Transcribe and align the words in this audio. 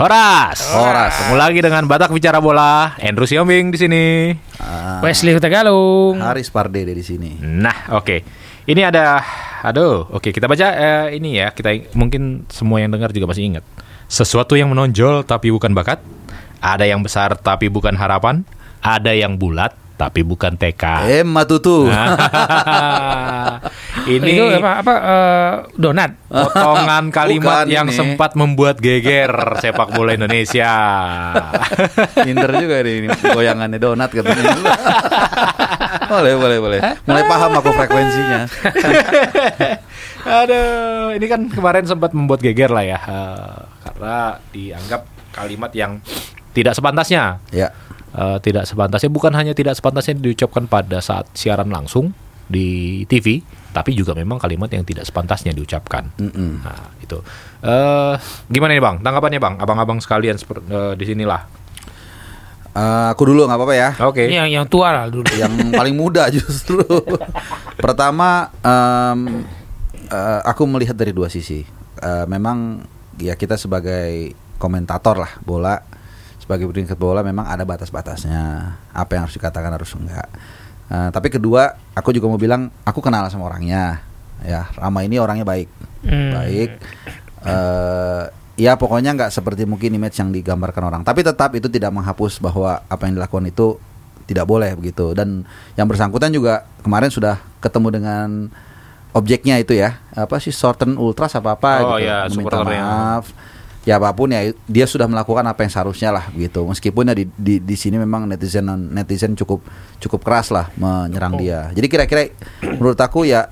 Horas. 0.00 0.64
Horas. 0.72 1.12
Ketemu 1.12 1.36
lagi 1.36 1.60
dengan 1.60 1.84
Batak 1.84 2.08
Bicara 2.16 2.40
Bola. 2.40 2.96
Andrew 3.04 3.28
Siombing 3.28 3.68
di 3.68 3.76
sini. 3.76 4.32
Ah, 4.56 5.04
Wesley 5.04 5.36
Tegalung. 5.36 6.16
Haris 6.24 6.48
Pardede 6.48 6.96
di 6.96 7.04
sini. 7.04 7.36
Nah, 7.36 7.92
oke. 7.92 8.24
Ini 8.64 8.88
ada 8.88 9.20
aduh, 9.60 10.08
oke 10.08 10.32
kita 10.32 10.48
baca 10.48 10.72
eh, 10.72 11.20
ini 11.20 11.36
ya. 11.36 11.52
Kita 11.52 11.92
mungkin 11.92 12.48
semua 12.48 12.80
yang 12.80 12.88
dengar 12.88 13.12
juga 13.12 13.28
masih 13.28 13.52
ingat. 13.52 13.64
Sesuatu 14.08 14.56
yang 14.56 14.72
menonjol 14.72 15.20
tapi 15.28 15.52
bukan 15.52 15.76
bakat. 15.76 16.00
Ada 16.64 16.88
yang 16.88 17.04
besar 17.04 17.36
tapi 17.36 17.68
bukan 17.68 17.92
harapan. 17.92 18.40
Ada 18.80 19.12
yang 19.12 19.36
bulat 19.36 19.76
tapi 20.00 20.24
bukan 20.24 20.56
tekad. 20.56 21.04
Eh, 21.04 21.20
Matutu. 21.20 21.84
Ini 24.08 24.32
Itu 24.32 24.44
apa 24.56 24.80
apa 24.80 24.94
eh, 24.96 25.52
donat. 25.76 26.16
potongan 26.24 27.12
kalimat 27.20 27.68
Bukan 27.68 27.76
yang 27.76 27.88
ini. 27.92 27.92
sempat 27.92 28.32
membuat 28.32 28.80
geger 28.80 29.60
sepak 29.60 29.92
bola 29.92 30.16
Indonesia. 30.16 30.72
Minder 32.24 32.56
juga 32.56 32.80
nih 32.80 33.04
ini 33.04 33.08
goyangannya 33.12 33.76
donat 33.76 34.08
katanya. 34.08 34.56
boleh, 36.08 36.32
boleh, 36.40 36.58
boleh. 36.58 36.78
Mulai 37.04 37.22
paham 37.28 37.52
aku 37.60 37.70
frekuensinya. 37.76 38.48
Aduh, 40.20 41.16
ini 41.16 41.26
kan 41.26 41.40
kemarin 41.48 41.84
sempat 41.84 42.12
membuat 42.12 42.40
geger 42.40 42.68
lah 42.68 42.84
ya, 42.84 42.98
eh, 43.00 43.56
karena 43.82 44.16
dianggap 44.52 45.02
kalimat 45.32 45.72
yang 45.72 45.92
tidak 46.52 46.76
sepantasnya. 46.76 47.40
Ya. 47.50 47.72
Eh, 48.10 48.38
tidak 48.42 48.66
sepantasnya 48.66 49.06
bukan 49.06 49.30
hanya 49.38 49.54
tidak 49.54 49.78
sepantasnya 49.78 50.18
diucapkan 50.18 50.66
pada 50.66 50.98
saat 50.98 51.30
siaran 51.30 51.70
langsung 51.70 52.10
di 52.50 53.02
TV, 53.06 53.38
tapi 53.70 53.94
juga 53.94 54.10
memang 54.18 54.42
kalimat 54.42 54.66
yang 54.66 54.82
tidak 54.82 55.06
sepantasnya 55.06 55.54
diucapkan. 55.54 56.10
Mm-mm. 56.18 56.66
Nah, 56.66 56.90
itu. 56.98 57.22
Eh, 57.62 58.14
gimana 58.50 58.74
nih 58.74 58.82
Bang? 58.82 58.96
Tanggapannya 58.98 59.38
Bang? 59.38 59.54
Abang-abang 59.62 60.02
sekalian 60.02 60.34
eh, 60.42 60.92
di 60.98 61.04
sinilah. 61.06 61.60
Eh, 62.70 63.06
aku 63.14 63.22
dulu 63.30 63.46
nggak 63.46 63.58
apa-apa 63.58 63.74
ya. 63.78 63.90
Oke. 64.06 64.26
Yang 64.26 64.48
yang 64.58 64.66
tua 64.66 64.90
lah 64.90 65.06
dulu. 65.06 65.30
yang 65.38 65.70
paling 65.70 65.94
muda 65.94 66.26
justru. 66.34 66.82
Pertama, 67.84 68.50
em, 68.58 69.46
eh, 70.10 70.40
aku 70.42 70.66
melihat 70.66 70.98
dari 70.98 71.14
dua 71.14 71.30
sisi. 71.30 71.62
Eh, 72.02 72.24
memang 72.26 72.82
ya 73.22 73.38
kita 73.38 73.54
sebagai 73.54 74.34
komentator 74.58 75.14
lah 75.18 75.32
bola, 75.42 75.78
sebagai 76.50 76.66
peringkat 76.66 76.98
bola 76.98 77.22
memang 77.22 77.46
ada 77.46 77.62
batas-batasnya. 77.62 78.74
Apa 78.90 79.14
yang 79.14 79.30
harus 79.30 79.38
dikatakan 79.38 79.70
harus 79.70 79.94
enggak. 79.94 80.26
Eh, 80.90 81.08
tapi 81.14 81.30
kedua, 81.30 81.78
aku 81.94 82.10
juga 82.10 82.26
mau 82.26 82.34
bilang 82.34 82.74
aku 82.82 82.98
kenal 82.98 83.22
sama 83.30 83.46
orangnya. 83.46 84.02
Ya, 84.42 84.66
Rama 84.74 85.06
ini 85.06 85.22
orangnya 85.22 85.46
baik, 85.46 85.70
Hmm. 86.02 86.34
baik. 86.34 86.70
eh 87.40 88.22
ya 88.58 88.76
pokoknya 88.76 89.16
nggak 89.16 89.30
seperti 89.32 89.64
mungkin 89.64 89.94
image 89.94 90.18
yang 90.18 90.34
digambarkan 90.34 90.82
orang. 90.82 91.02
Tapi 91.06 91.22
tetap 91.22 91.54
itu 91.54 91.70
tidak 91.70 91.94
menghapus 91.94 92.42
bahwa 92.42 92.82
apa 92.82 93.06
yang 93.06 93.14
dilakukan 93.14 93.46
itu 93.46 93.78
tidak 94.26 94.44
boleh 94.44 94.74
begitu. 94.74 95.14
Dan 95.14 95.46
yang 95.78 95.86
bersangkutan 95.86 96.34
juga 96.34 96.66
kemarin 96.82 97.08
sudah 97.08 97.38
ketemu 97.62 97.88
dengan 97.94 98.26
objeknya 99.14 99.54
itu 99.56 99.72
ya, 99.72 100.02
apa 100.12 100.42
sih 100.42 100.50
Sorten 100.50 100.98
Ultras 100.98 101.32
apa 101.32 101.54
apa 101.54 101.70
Oh, 101.80 101.96
gitu, 101.96 102.10
ya, 102.10 102.26
meminta 102.26 102.58
supporternya. 102.58 102.82
maaf. 102.82 103.24
Ya 103.88 103.96
apa 103.96 104.12
pun 104.12 104.28
ya 104.28 104.52
dia 104.68 104.84
sudah 104.84 105.08
melakukan 105.08 105.40
apa 105.48 105.64
yang 105.64 105.72
seharusnya 105.72 106.12
lah 106.12 106.28
gitu. 106.36 106.68
Meskipun 106.68 107.08
ya 107.08 107.14
di 107.16 107.24
di, 107.32 107.54
di 107.64 107.76
sini 107.80 107.96
memang 107.96 108.28
netizen 108.28 108.68
netizen 108.92 109.32
cukup 109.32 109.64
cukup 109.96 110.20
keras 110.20 110.52
lah 110.52 110.68
menyerang 110.76 111.40
dia. 111.40 111.72
Jadi 111.72 111.86
kira-kira 111.88 112.28
menurut 112.60 113.00
aku 113.00 113.24
ya 113.24 113.48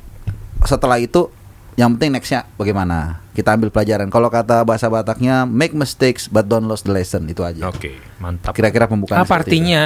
setelah 0.68 1.00
itu 1.00 1.32
yang 1.80 1.96
penting 1.96 2.12
nextnya 2.18 2.44
bagaimana 2.60 3.24
kita 3.32 3.56
ambil 3.56 3.72
pelajaran. 3.72 4.12
Kalau 4.12 4.28
kata 4.28 4.68
bahasa 4.68 4.92
Bataknya 4.92 5.48
make 5.48 5.72
mistakes 5.72 6.28
but 6.28 6.44
don't 6.44 6.68
lose 6.68 6.84
the 6.84 6.92
lesson 6.92 7.24
itu 7.30 7.40
aja. 7.46 7.70
Oke, 7.70 7.96
mantap. 8.20 8.52
Kira-kira 8.52 8.90
pembukaan. 8.90 9.24
Apa 9.24 9.40
itu. 9.40 9.48
artinya? 9.48 9.84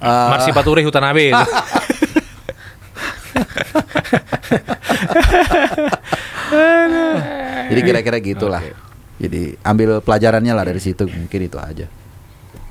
Eh, 0.00 0.28
Marsi 0.32 0.50
Paturi 0.50 0.82
Hutanabe. 0.82 1.30
Jadi 7.70 7.80
kira-kira 7.86 8.18
gitulah. 8.18 8.58
Oke. 8.64 8.89
Jadi 9.20 9.60
ambil 9.60 10.00
pelajarannya 10.00 10.52
lah 10.56 10.64
dari 10.64 10.80
situ 10.80 11.04
mungkin 11.04 11.40
itu 11.44 11.60
aja. 11.60 11.86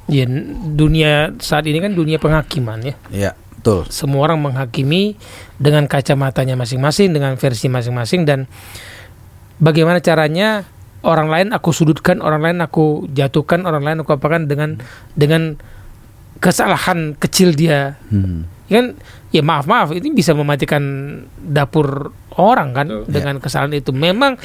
Ya, 0.10 0.26
dunia 0.74 1.38
saat 1.38 1.70
ini 1.70 1.78
kan 1.78 1.94
dunia 1.94 2.18
penghakiman 2.18 2.82
ya. 2.82 2.96
Iya, 3.14 3.32
betul. 3.54 3.86
Semua 3.94 4.26
orang 4.26 4.42
menghakimi 4.42 5.14
dengan 5.62 5.86
kacamatanya 5.86 6.58
masing-masing, 6.58 7.14
dengan 7.14 7.38
versi 7.38 7.70
masing-masing 7.70 8.26
dan 8.26 8.50
bagaimana 9.62 10.02
caranya 10.02 10.66
orang 11.06 11.30
lain 11.30 11.48
aku 11.54 11.70
sudutkan, 11.70 12.26
orang 12.26 12.42
lain 12.42 12.58
aku 12.66 13.06
jatuhkan, 13.14 13.70
orang 13.70 13.86
lain 13.86 13.98
aku 14.02 14.18
apakan 14.18 14.50
dengan 14.50 14.82
dengan 15.14 15.62
kesalahan 16.42 17.14
kecil 17.14 17.54
dia. 17.54 18.02
Hmm. 18.10 18.50
Kan 18.66 18.98
ya 19.30 19.46
maaf 19.46 19.70
maaf 19.70 19.94
ini 19.94 20.10
bisa 20.10 20.34
mematikan 20.34 20.82
dapur 21.38 22.10
orang 22.38 22.74
kan 22.74 22.88
Betul. 22.90 23.14
dengan 23.14 23.36
kesalahan 23.38 23.78
itu. 23.78 23.94
Memang 23.94 24.42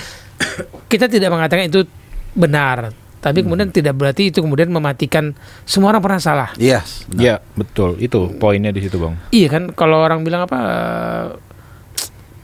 kita 0.92 1.06
tidak 1.10 1.30
mengatakan 1.30 1.68
itu 1.68 1.86
benar, 2.34 2.90
tapi 3.24 3.40
kemudian 3.40 3.72
tidak 3.72 3.96
berarti 3.96 4.28
itu 4.28 4.44
kemudian 4.44 4.68
mematikan 4.68 5.32
semua 5.64 5.96
orang 5.96 6.02
pernah 6.04 6.20
salah. 6.20 6.50
Yes. 6.60 7.08
Iya, 7.14 7.40
betul. 7.56 7.96
Itu 7.96 8.36
poinnya 8.36 8.68
di 8.68 8.84
situ, 8.84 9.00
Bang. 9.00 9.16
Iya 9.32 9.48
kan 9.48 9.72
kalau 9.72 10.04
orang 10.04 10.26
bilang 10.26 10.44
apa 10.44 10.60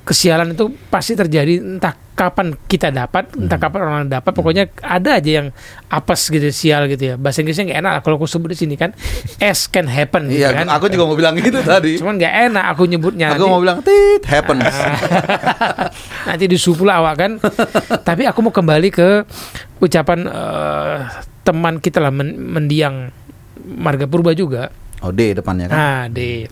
kesialan 0.00 0.52
itu 0.52 0.68
pasti 0.88 1.12
terjadi 1.12 1.58
entah 1.58 1.92
kapan 2.10 2.52
kita 2.60 2.88
dapat, 2.88 3.32
entah 3.32 3.56
Hmm. 3.56 3.64
kapan 3.64 3.80
orang 3.80 4.04
dapat, 4.06 4.28
pokoknya 4.30 4.68
ada 4.78 5.16
aja 5.16 5.30
yang 5.40 5.48
apes 5.88 6.28
gitu 6.28 6.44
sial 6.50 6.84
gitu 6.84 7.02
ya. 7.02 7.14
Bahasa 7.16 7.40
Inggrisnya 7.40 7.64
nggak 7.66 7.80
enak 7.80 7.92
kalau 8.00 8.16
aku 8.16 8.26
sebut 8.26 8.52
di 8.52 8.58
sini 8.58 8.74
kan. 8.74 8.92
S 9.38 9.64
can 9.66 9.86
happen 9.86 10.28
gitu 10.28 10.42
Iya, 10.42 10.52
kan. 10.52 10.68
aku 10.68 10.88
juga 10.88 11.04
mau 11.04 11.14
bilang 11.14 11.32
gitu 11.34 11.60
tadi. 11.62 11.96
Cuman 11.96 12.16
nggak 12.16 12.34
enak 12.50 12.64
aku 12.68 12.82
nyebutnya. 12.86 13.32
Aku 13.32 13.40
nanti- 13.40 13.48
mau 13.48 13.60
bilang 13.60 13.78
tit 13.80 14.22
happens. 14.26 14.68
nanti 16.28 16.44
disupu 16.46 16.84
awak 16.84 17.14
kan. 17.16 17.32
Tapi 18.08 18.28
aku 18.28 18.38
mau 18.42 18.52
kembali 18.52 18.88
ke 18.90 19.24
ucapan 19.78 20.26
eh, 20.26 20.96
teman 21.42 21.78
kita 21.78 21.98
lah 21.98 22.12
men- 22.12 22.36
mendiang 22.36 23.08
Marga 23.60 24.04
Purba 24.04 24.32
juga. 24.32 24.68
Oh, 25.00 25.08
D 25.08 25.32
depannya 25.32 25.68
kan. 25.68 25.76
Nah, 25.76 26.02
di 26.06 26.44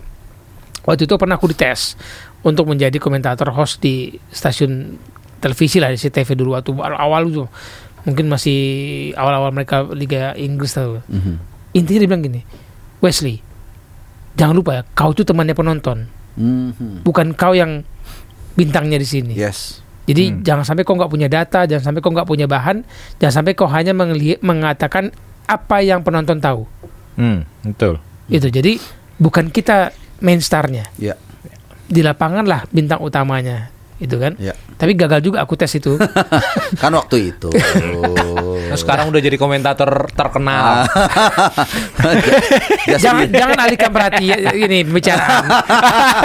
waktu 0.83 1.07
itu 1.07 1.15
pernah 1.19 1.35
aku 1.35 1.51
dites 1.51 1.95
untuk 2.43 2.67
menjadi 2.69 2.95
komentator 2.97 3.51
host 3.51 3.83
di 3.83 4.15
stasiun 4.31 4.95
televisi 5.39 5.79
lah 5.79 5.91
di 5.91 5.99
CTV 5.99 6.35
dulu 6.35 6.55
waktu 6.55 6.71
awal 6.79 7.27
itu 7.27 7.43
mungkin 8.07 8.31
masih 8.31 8.59
awal-awal 9.15 9.51
mereka 9.51 9.83
Liga 9.91 10.31
Inggris 10.35 10.75
tahu. 10.75 11.03
Mhm. 11.07 11.33
Intinya 11.75 11.99
dia 12.01 12.09
bilang 12.09 12.23
gini, 12.23 12.41
Wesley, 13.03 13.43
jangan 14.39 14.55
lupa 14.55 14.71
ya, 14.79 14.81
kau 14.95 15.11
itu 15.11 15.21
temannya 15.27 15.53
penonton, 15.53 16.07
Mhm. 16.39 17.03
bukan 17.03 17.35
kau 17.35 17.51
yang 17.53 17.83
bintangnya 18.55 18.97
di 18.97 19.07
sini. 19.07 19.33
Yes. 19.35 19.83
Jadi 20.09 20.33
Hmm. 20.33 20.41
jangan 20.41 20.65
sampai 20.65 20.83
kau 20.87 20.97
nggak 20.97 21.11
punya 21.11 21.29
data, 21.29 21.69
jangan 21.69 21.91
sampai 21.91 22.01
kau 22.01 22.09
nggak 22.09 22.25
punya 22.25 22.49
bahan, 22.49 22.81
jangan 23.21 23.33
sampai 23.43 23.53
kau 23.53 23.69
hanya 23.69 23.93
mengatakan 24.41 25.13
apa 25.45 25.85
yang 25.85 26.01
penonton 26.01 26.41
tahu. 26.41 26.65
Hmm, 27.13 27.45
betul. 27.61 28.01
Itu 28.25 28.49
jadi 28.49 28.81
bukan 29.21 29.53
kita 29.53 29.93
main 30.19 30.39
starnya. 30.39 30.87
Ya. 30.95 31.15
Di 31.85 31.99
lapangan 31.99 32.45
lah 32.45 32.63
bintang 32.69 33.01
utamanya, 33.01 33.73
itu 33.97 34.15
kan. 34.15 34.37
Ya. 34.37 34.53
Tapi 34.77 34.93
gagal 34.93 35.19
juga 35.21 35.41
aku 35.41 35.53
tes 35.53 35.73
itu. 35.73 35.99
Kan 36.81 36.93
waktu 36.93 37.35
itu. 37.35 37.51
Nah, 37.51 38.77
sekarang 38.77 39.09
udah 39.09 39.19
jadi 39.19 39.35
komentator 39.35 39.89
terkenal. 40.09 40.85
Ya, 42.87 42.97
jangan 42.97 43.27
sedih. 43.27 43.37
jangan 43.37 43.57
alihkan 43.59 43.91
perhatian 43.91 44.39
ini 44.55 44.81
pembicaraan. 44.81 45.45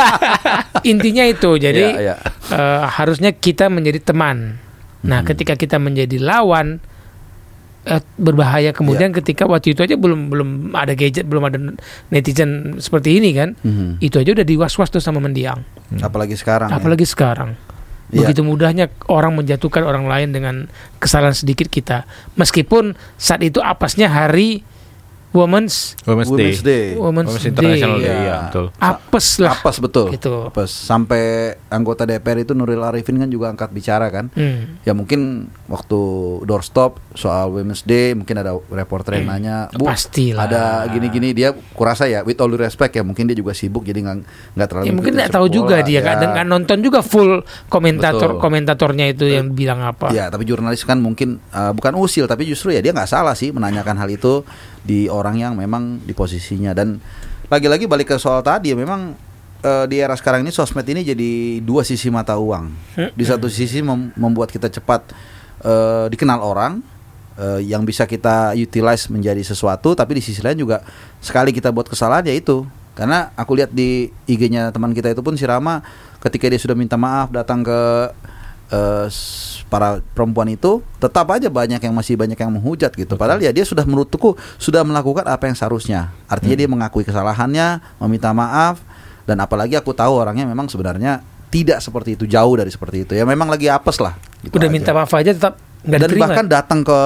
Intinya 0.93 1.25
itu. 1.27 1.51
Jadi 1.57 1.85
Ya, 1.85 2.15
ya. 2.15 2.17
eh, 2.51 2.83
harusnya 2.89 3.35
kita 3.35 3.69
menjadi 3.69 4.01
teman. 4.01 4.57
Nah, 5.05 5.21
Hmm. 5.21 5.29
ketika 5.29 5.55
kita 5.55 5.77
menjadi 5.77 6.17
lawan 6.17 6.81
eh, 7.85 8.03
berbahaya 8.17 8.73
kemudian 8.73 9.13
Ya. 9.13 9.17
ketika 9.21 9.45
waktu 9.45 9.77
itu 9.77 9.85
aja 9.85 9.95
belum 9.95 10.29
belum 10.33 10.49
ada 10.73 10.93
gadget, 10.93 11.29
belum 11.29 11.45
ada 11.45 11.59
netizen 12.09 12.81
seperti 12.81 13.21
ini 13.21 13.31
kan. 13.33 13.53
Mhm. 13.61 14.01
Itu 14.01 14.19
aja 14.21 14.33
udah 14.33 14.47
diwas-was 14.47 14.89
tuh 14.89 15.01
sama 15.01 15.21
mendiang. 15.21 15.61
Apalagi 16.01 16.35
sekarang. 16.35 16.73
ya. 16.73 16.81
Apalagi 16.81 17.05
sekarang. 17.05 17.55
Iya. 18.13 18.31
Begitu 18.31 18.41
mudahnya 18.45 18.93
orang 19.09 19.35
menjatuhkan 19.35 19.83
orang 19.83 20.07
lain 20.07 20.31
dengan 20.31 20.55
kesalahan 21.01 21.35
sedikit 21.35 21.67
kita. 21.67 22.05
Meskipun 22.37 22.95
saat 23.17 23.41
itu 23.41 23.59
apesnya 23.59 24.07
hari 24.13 24.63
Women's 25.35 25.99
Women's, 26.07 26.31
Women's 26.31 26.63
Day. 26.63 26.95
Women's, 26.95 27.27
Women's 27.27 27.43
International 27.43 27.99
Day. 27.99 28.07
Day, 28.07 28.15
Iya. 28.15 28.31
ya, 28.31 28.39
betul. 28.47 28.67
Apes 28.79 29.27
lah. 29.37 29.53
Apes 29.53 29.77
betul. 29.83 30.07
Gitu. 30.15 30.35
Apes. 30.47 30.71
Sampai 30.71 31.23
anggota 31.67 32.07
DPR 32.07 32.39
itu 32.41 32.55
Nuril 32.55 32.79
Arifin 32.81 33.19
kan 33.19 33.27
juga 33.27 33.51
angkat 33.51 33.69
bicara 33.69 34.07
kan. 34.09 34.31
Hmm. 34.31 34.79
Ya 34.81 34.95
mungkin 34.95 35.51
waktu 35.67 36.01
doorstop 36.45 37.03
soal 37.13 37.51
Women's 37.51 37.83
Day 37.83 38.15
mungkin 38.15 38.39
ada 38.39 38.55
reporter 38.71 39.19
yang 39.19 39.27
nanya, 39.29 39.67
Bu, 39.75 39.85
Pastilah. 39.85 40.47
ada 40.47 40.63
gini-gini 40.87 41.35
dia 41.35 41.51
kurasa 41.75 42.07
ya 42.07 42.23
with 42.23 42.39
all 42.39 42.47
due 42.47 42.61
respect 42.61 42.95
ya 42.95 43.03
mungkin 43.03 43.27
dia 43.27 43.35
juga 43.35 43.51
sibuk 43.51 43.83
jadi 43.83 43.99
nggak 44.01 44.19
nggak 44.55 44.69
terlalu 44.71 44.87
Ya 44.87 44.93
mungkin 44.95 45.13
nggak 45.15 45.33
tahu 45.35 45.47
juga 45.51 45.83
bola, 45.83 45.89
dia 45.89 45.99
ya. 45.99 46.07
kan 46.07 46.17
nggak 46.31 46.47
nonton 46.47 46.79
juga 46.79 47.03
full 47.03 47.43
komentator 47.67 48.39
Betul. 48.39 48.41
komentatornya 48.41 49.07
itu 49.11 49.27
yang 49.27 49.51
bilang 49.51 49.83
apa. 49.83 50.15
Ya, 50.15 50.31
tapi 50.31 50.47
jurnalis 50.47 50.87
kan 50.87 51.03
mungkin 51.03 51.43
uh, 51.51 51.75
bukan 51.75 51.99
usil, 51.99 52.31
tapi 52.31 52.47
justru 52.47 52.71
ya 52.71 52.79
dia 52.79 52.95
nggak 52.95 53.11
salah 53.11 53.35
sih 53.35 53.51
menanyakan 53.51 53.99
hal 53.99 54.09
itu 54.09 54.47
di 54.85 55.09
orang 55.09 55.41
yang 55.41 55.53
memang 55.57 56.05
di 56.05 56.13
posisinya 56.13 56.77
dan 56.77 57.01
lagi-lagi 57.49 57.89
balik 57.89 58.13
ke 58.13 58.17
soal 58.21 58.45
tadi 58.45 58.77
memang 58.77 59.17
uh, 59.65 59.85
di 59.89 59.97
era 59.99 60.13
sekarang 60.15 60.45
ini 60.45 60.53
sosmed 60.53 60.85
ini 60.85 61.01
jadi 61.01 61.31
dua 61.65 61.83
sisi 61.83 62.13
mata 62.13 62.37
uang. 62.37 62.71
Di 63.17 63.25
satu 63.25 63.49
sisi 63.49 63.81
mem- 63.81 64.13
membuat 64.15 64.53
kita 64.53 64.69
cepat 64.69 65.11
uh, 65.65 66.07
dikenal 66.13 66.45
orang 66.45 66.85
uh, 67.41 67.61
yang 67.65 67.83
bisa 67.89 68.05
kita 68.05 68.53
utilize 68.53 69.09
menjadi 69.09 69.41
sesuatu, 69.41 69.97
tapi 69.97 70.21
di 70.21 70.23
sisi 70.23 70.45
lain 70.45 70.61
juga 70.61 70.85
sekali 71.25 71.51
kita 71.51 71.73
buat 71.73 71.89
kesalahan 71.89 72.29
ya 72.29 72.37
itu. 72.37 72.69
Karena 72.95 73.35
aku 73.35 73.59
lihat 73.59 73.75
di 73.75 74.07
IG-nya 74.31 74.71
teman 74.71 74.95
kita 74.95 75.11
itu 75.11 75.19
pun 75.19 75.35
si 75.35 75.43
Rama 75.43 75.83
ketika 76.23 76.47
dia 76.47 76.63
sudah 76.63 76.79
minta 76.79 76.95
maaf 76.95 77.35
datang 77.35 77.67
ke 77.67 77.81
eh, 78.71 79.07
para 79.69 80.01
perempuan 80.15 80.49
itu 80.49 80.81
tetap 81.03 81.27
aja 81.35 81.49
banyak 81.51 81.81
yang 81.83 81.95
masih 81.95 82.15
banyak 82.15 82.39
yang 82.39 82.53
menghujat 82.55 82.95
gitu. 82.95 83.19
Padahal 83.19 83.43
ya 83.43 83.51
dia 83.51 83.67
sudah 83.67 83.83
menurutku 83.85 84.39
sudah 84.57 84.87
melakukan 84.87 85.27
apa 85.27 85.51
yang 85.51 85.57
seharusnya. 85.59 86.15
Artinya 86.31 86.57
dia 86.57 86.69
mengakui 86.71 87.05
kesalahannya, 87.05 87.83
meminta 88.01 88.31
maaf 88.31 88.81
dan 89.25 89.41
apalagi 89.41 89.75
aku 89.77 89.97
tahu 89.97 90.21
orangnya 90.21 90.45
memang 90.45 90.69
sebenarnya 90.69 91.25
tidak 91.49 91.79
seperti 91.81 92.19
itu, 92.19 92.25
jauh 92.27 92.55
dari 92.59 92.69
seperti 92.69 93.07
itu. 93.09 93.13
Ya 93.15 93.23
memang 93.23 93.47
lagi 93.47 93.71
apes 93.71 94.03
lah. 94.03 94.19
gitu 94.43 94.59
Udah 94.59 94.69
aja. 94.69 94.75
minta 94.75 94.91
maaf 94.91 95.13
aja 95.15 95.31
tetap 95.31 95.55
dan 95.85 96.01
diterima. 96.03 96.29
bahkan 96.29 96.45
datang 96.49 96.81
ke 96.83 96.99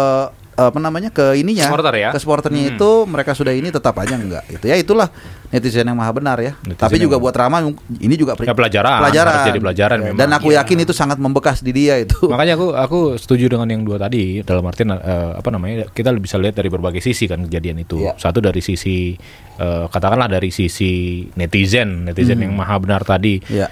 apa 0.61 0.75
namanya 0.77 1.09
ke 1.09 1.35
ininya 1.35 1.65
Supporter 1.65 1.95
ya? 1.95 2.11
ke 2.11 2.19
supporternya 2.19 2.63
Hmm. 2.65 2.75
itu 2.75 2.91
mereka 3.07 3.31
sudah 3.31 3.51
ini 3.51 3.71
tetap 3.71 3.95
aja 3.95 4.15
enggak 4.15 4.43
gitu 4.49 4.65
ya 4.65 4.75
itulah 4.75 5.07
netizen 5.49 5.85
yang 5.85 5.95
maha 5.95 6.11
benar 6.11 6.35
ya 6.37 6.59
Netizen 6.61 6.83
tapi 6.83 6.99
juga 6.99 7.17
buat 7.17 7.31
Rama 7.31 7.63
ini 7.95 8.15
juga 8.15 8.35
Ya, 8.35 8.53
pelajaran, 8.53 8.99
harus 9.01 9.47
jadi 9.47 9.61
pelajaran 9.61 9.97
Ya, 9.97 10.05
memang. 10.05 10.19
dan 10.19 10.29
aku 10.33 10.49
Iya. 10.51 10.61
yakin 10.61 10.79
itu 10.81 10.93
sangat 10.93 11.17
membekas 11.17 11.63
di 11.63 11.71
dia 11.71 11.95
itu 11.97 12.19
Makanya 12.29 12.55
aku 12.55 12.67
aku 12.73 12.99
setuju 13.15 13.47
dengan 13.49 13.65
yang 13.67 13.83
dua 13.83 13.97
tadi 13.97 14.43
dalam 14.43 14.65
artian 14.65 14.91
eh, 14.91 14.99
apa 15.33 15.49
namanya 15.49 15.87
kita 15.89 16.11
bisa 16.13 16.35
lihat 16.37 16.53
dari 16.55 16.67
berbagai 16.67 16.99
sisi 16.99 17.25
kan 17.25 17.39
kejadian 17.41 17.79
itu. 17.79 18.03
Iya. 18.03 18.19
Satu 18.19 18.39
dari 18.39 18.59
sisi 18.59 19.15
eh, 19.55 19.85
katakanlah 19.87 20.27
dari 20.29 20.51
sisi 20.51 20.91
netizen, 21.33 22.03
netizen 22.05 22.39
yang 22.41 22.53
maha 22.53 22.77
benar 22.77 23.03
tadi. 23.03 23.39
ya 23.47 23.71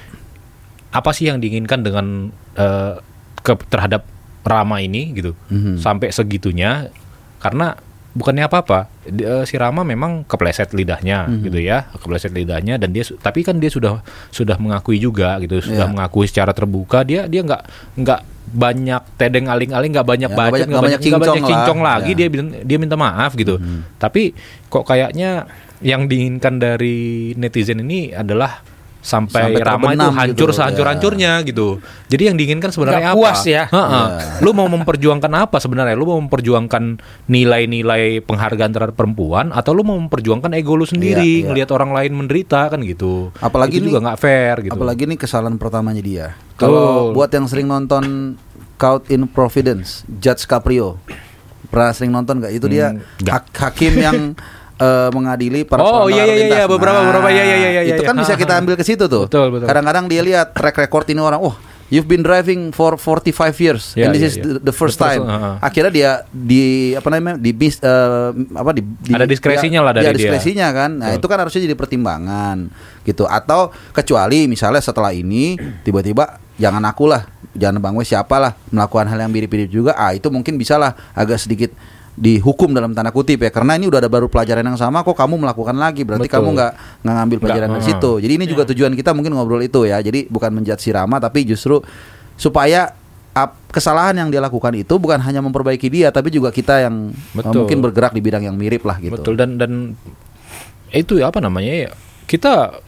Apa 0.88 1.10
sih 1.10 1.26
yang 1.26 1.36
diinginkan 1.36 1.82
dengan 1.82 2.30
eh, 2.54 2.94
ke 3.38 3.52
terhadap 3.66 4.06
Rama 4.46 4.78
ini 4.78 5.10
gitu. 5.12 5.34
Mhm. 5.46 5.76
Sampai 5.76 6.08
segitunya 6.08 6.88
karena 7.36 7.74
bukannya 8.12 8.46
apa-apa. 8.46 8.88
Eh, 9.04 9.44
si 9.44 9.54
Rama 9.54 9.82
memang 9.82 10.24
kepleset 10.24 10.72
lidahnya 10.72 11.26
Mhm. 11.26 11.42
gitu 11.44 11.58
ya, 11.60 11.84
kepleset 11.92 12.30
lidahnya 12.30 12.74
dan 12.76 12.88
dia 12.88 13.04
tapi 13.16 13.42
kan 13.42 13.56
dia 13.56 13.68
sudah 13.68 14.00
sudah 14.30 14.56
mengakui 14.56 14.96
juga 14.96 15.36
gitu, 15.38 15.60
sudah 15.60 15.84
Iya. 15.84 15.92
mengakui 15.92 16.24
secara 16.24 16.50
terbuka 16.50 17.02
dia 17.02 17.26
dia 17.26 17.42
nggak 17.42 17.62
nggak 17.94 18.20
banyak 18.46 19.02
tedeng 19.16 19.46
aling-aling 19.46 19.90
nggak 19.90 20.06
banyak 20.06 20.30
Ya, 20.30 20.38
banyak- 20.38 20.48
nggak 20.64 20.80
banyak, 20.80 20.80
banyak 20.96 21.00
nggak 21.02 21.20
banyak 21.20 21.34
cincong 21.34 21.42
lah. 21.42 21.50
cincong 21.50 21.80
lagi 21.82 22.10
Ya. 22.10 22.16
Dia 22.16 22.28
dia 22.62 22.78
minta 22.78 22.96
maaf 22.96 23.34
gitu 23.34 23.58
tapi 23.96 24.32
kok 24.66 24.86
kayaknya 24.86 25.44
yang 25.84 26.06
diinginkan 26.06 26.56
dari 26.56 26.96
netizen 27.34 27.82
ini 27.82 28.08
adalah 28.08 28.64
sampai, 29.06 29.54
Sampai 29.54 29.62
Rama 29.62 29.94
itu 29.94 30.08
hancur 30.10 30.48
gitu, 30.50 30.56
sehancur-hancurnya 30.56 31.38
gitu 31.44 31.78
jadi 32.06 32.22
yang 32.26 32.36
diinginkan 32.36 32.68
sebenarnya 32.68 32.98
Nggak 33.00 33.14
apa 33.14 33.20
puas 33.22 33.40
ya. 33.46 33.62
Ha-ha. 33.66 33.86
Ya. 33.86 34.02
lu 34.42 34.50
mau 34.50 34.66
memperjuangkan 34.66 35.32
apa 35.38 35.56
sebenarnya 35.56 35.94
lu 35.94 36.04
mau 36.04 36.18
memperjuangkan 36.18 36.98
nilai-nilai 37.30 38.18
penghargaan 38.20 38.72
terhadap 38.72 38.94
perempuan 38.94 39.50
atau 39.50 39.70
lu 39.70 39.80
mau 39.80 39.94
memperjuangkan 39.96 40.50
ego 40.52 40.74
lu 40.74 40.82
sendiri 40.82 41.22
Iya, 41.22 41.38
iya. 41.38 41.46
ngelihat 41.46 41.70
orang 41.70 41.90
lain 41.92 42.12
menderita 42.16 42.66
kan 42.66 42.82
gitu 42.82 43.30
Apalagi 43.36 43.76
itu 43.76 43.80
ini- 43.80 43.88
juga 43.88 44.00
nggak 44.04 44.18
fair 44.18 44.54
gitu 44.60 44.74
apalagi 44.74 45.02
ini 45.04 45.14
kesalahan 45.14 45.54
pertamanya 45.54 46.00
dia 46.00 46.26
kalau 46.54 47.12
buat 47.12 47.30
yang 47.30 47.46
sering 47.46 47.66
nonton 47.66 48.34
Caught 48.76 49.08
in 49.08 49.24
Providence 49.24 50.02
Judge 50.12 50.44
Caprio 50.44 50.98
pernah 51.66 51.90
sering 51.90 52.10
nonton 52.10 52.38
nggak 52.38 52.52
itu 52.52 52.66
dia 52.66 52.90
Hmm, 52.90 53.00
nggak. 53.18 53.32
hak- 53.32 53.54
hakim 53.64 53.94
yang 53.96 54.18
eh, 54.76 55.08
mengadili 55.10 55.62
para 55.62 55.80
Oh, 55.80 56.04
pelanggar 56.04 56.22
iya, 56.22 56.24
iya, 56.26 56.46
iya, 56.54 56.64
beberapa- 56.66 57.00
beberapa, 57.02 57.28
iya, 57.28 57.42
iya, 57.42 57.56
iya, 57.56 57.82
itu 57.86 58.00
iya. 58.00 58.06
kan 58.06 58.14
bisa 58.14 58.32
Ha, 58.32 58.38
kita 58.38 58.54
ambil 58.56 58.74
ke 58.74 58.82
situ 58.82 59.04
tuh 59.04 59.24
Betul, 59.24 59.48
betul. 59.50 59.66
kadang-kadang 59.66 60.04
dia 60.06 60.20
lihat 60.20 60.52
track 60.52 60.76
record 60.78 61.06
ini 61.06 61.18
orang 61.18 61.40
oh 61.40 61.56
You've 61.86 62.10
been 62.10 62.18
driving 62.20 62.74
for 62.74 62.98
45 62.98 63.30
years 63.56 63.94
Iya, 63.94 64.04
and 64.04 64.10
this 64.10 64.18
iya, 64.18 64.26
is 64.26 64.36
iya. 64.36 64.42
the, 64.42 64.52
the 64.60 64.74
first 64.74 64.98
The 64.98 65.06
time. 65.06 65.22
uh-uh. 65.22 65.62
Akhirnya 65.62 65.92
dia 65.94 66.10
di 66.26 66.64
apa 66.90 67.06
namanya 67.08 67.38
di 67.38 67.54
bis 67.54 67.78
eh, 67.78 68.30
apa 68.52 68.74
di, 68.74 68.82
di- 68.82 69.14
Ada 69.14 69.22
diskresinya 69.22 69.80
lah 69.80 69.92
dari 69.94 70.02
ya, 70.02 70.10
dia. 70.10 70.18
diskresinya 70.18 70.66
kan. 70.74 70.98
Nah, 70.98 71.06
Betul. 71.08 71.18
itu 71.22 71.26
kan 71.30 71.38
harusnya 71.38 71.62
jadi 71.62 71.76
pertimbangan 71.78 72.56
gitu. 73.02 73.22
Atau 73.24 73.70
kecuali 73.92 74.44
misalnya 74.44 74.82
setelah 74.82 75.14
ini 75.14 75.54
tiba-tiba 75.80 76.26
jangan 76.54 76.82
aku 76.82 77.06
lah, 77.06 77.22
jangan 77.52 77.78
Bang 77.78 77.94
Wes 77.94 78.10
siapa 78.10 78.34
lah 78.34 78.58
melakukan 78.66 79.06
hal 79.06 79.18
yang 79.20 79.30
mirip-mirip 79.30 79.70
juga. 79.70 79.94
Ah, 79.94 80.10
itu 80.10 80.26
mungkin 80.26 80.58
bisa 80.58 80.74
lah 80.74 80.90
agak 81.12 81.38
sedikit 81.38 81.70
dihukum 82.16 82.72
dalam 82.72 82.96
tanda 82.96 83.12
kutip 83.12 83.44
ya. 83.44 83.52
Karena 83.52 83.76
ini 83.76 83.86
udah 83.86 84.00
ada 84.00 84.08
baru 84.08 84.26
pelajaran 84.26 84.64
yang 84.64 84.80
sama 84.80 85.04
kok 85.04 85.14
kamu 85.14 85.36
melakukan 85.36 85.76
lagi? 85.76 86.02
Berarti 86.02 86.26
Betul. 86.26 86.40
kamu 86.40 86.48
nggak 86.56 86.72
ngambil 87.04 87.38
pelajaran 87.44 87.68
dari 87.76 87.84
situ. 87.84 88.12
Jadi 88.24 88.32
ini 88.40 88.44
juga 88.48 88.62
tujuan 88.66 88.92
kita 88.96 89.12
mungkin 89.12 89.36
ngobrol 89.36 89.60
itu 89.60 89.84
ya. 89.84 90.00
Jadi 90.00 90.26
bukan 90.32 90.50
menjat 90.50 90.80
si 90.80 90.90
Rama 90.90 91.20
tapi 91.20 91.44
justru 91.44 91.84
supaya 92.40 92.96
kesalahan 93.68 94.16
yang 94.16 94.28
dia 94.32 94.40
lakukan 94.40 94.72
itu 94.72 94.96
bukan 94.96 95.20
hanya 95.20 95.44
memperbaiki 95.44 95.92
dia 95.92 96.08
tapi 96.08 96.32
juga 96.32 96.48
kita 96.48 96.88
yang 96.88 97.12
uh, 97.12 97.36
Betul. 97.36 97.68
mungkin 97.68 97.78
bergerak 97.84 98.16
di 98.16 98.24
bidang 98.24 98.48
yang 98.48 98.56
mirip 98.56 98.80
lah 98.88 98.96
gitu. 98.96 99.20
Betul. 99.20 99.36
Dan 99.36 99.60
dan 99.60 99.92
itu 100.88 101.20
apa 101.20 101.44
namanya 101.44 101.88
ya 101.88 101.90
kita 102.24 102.80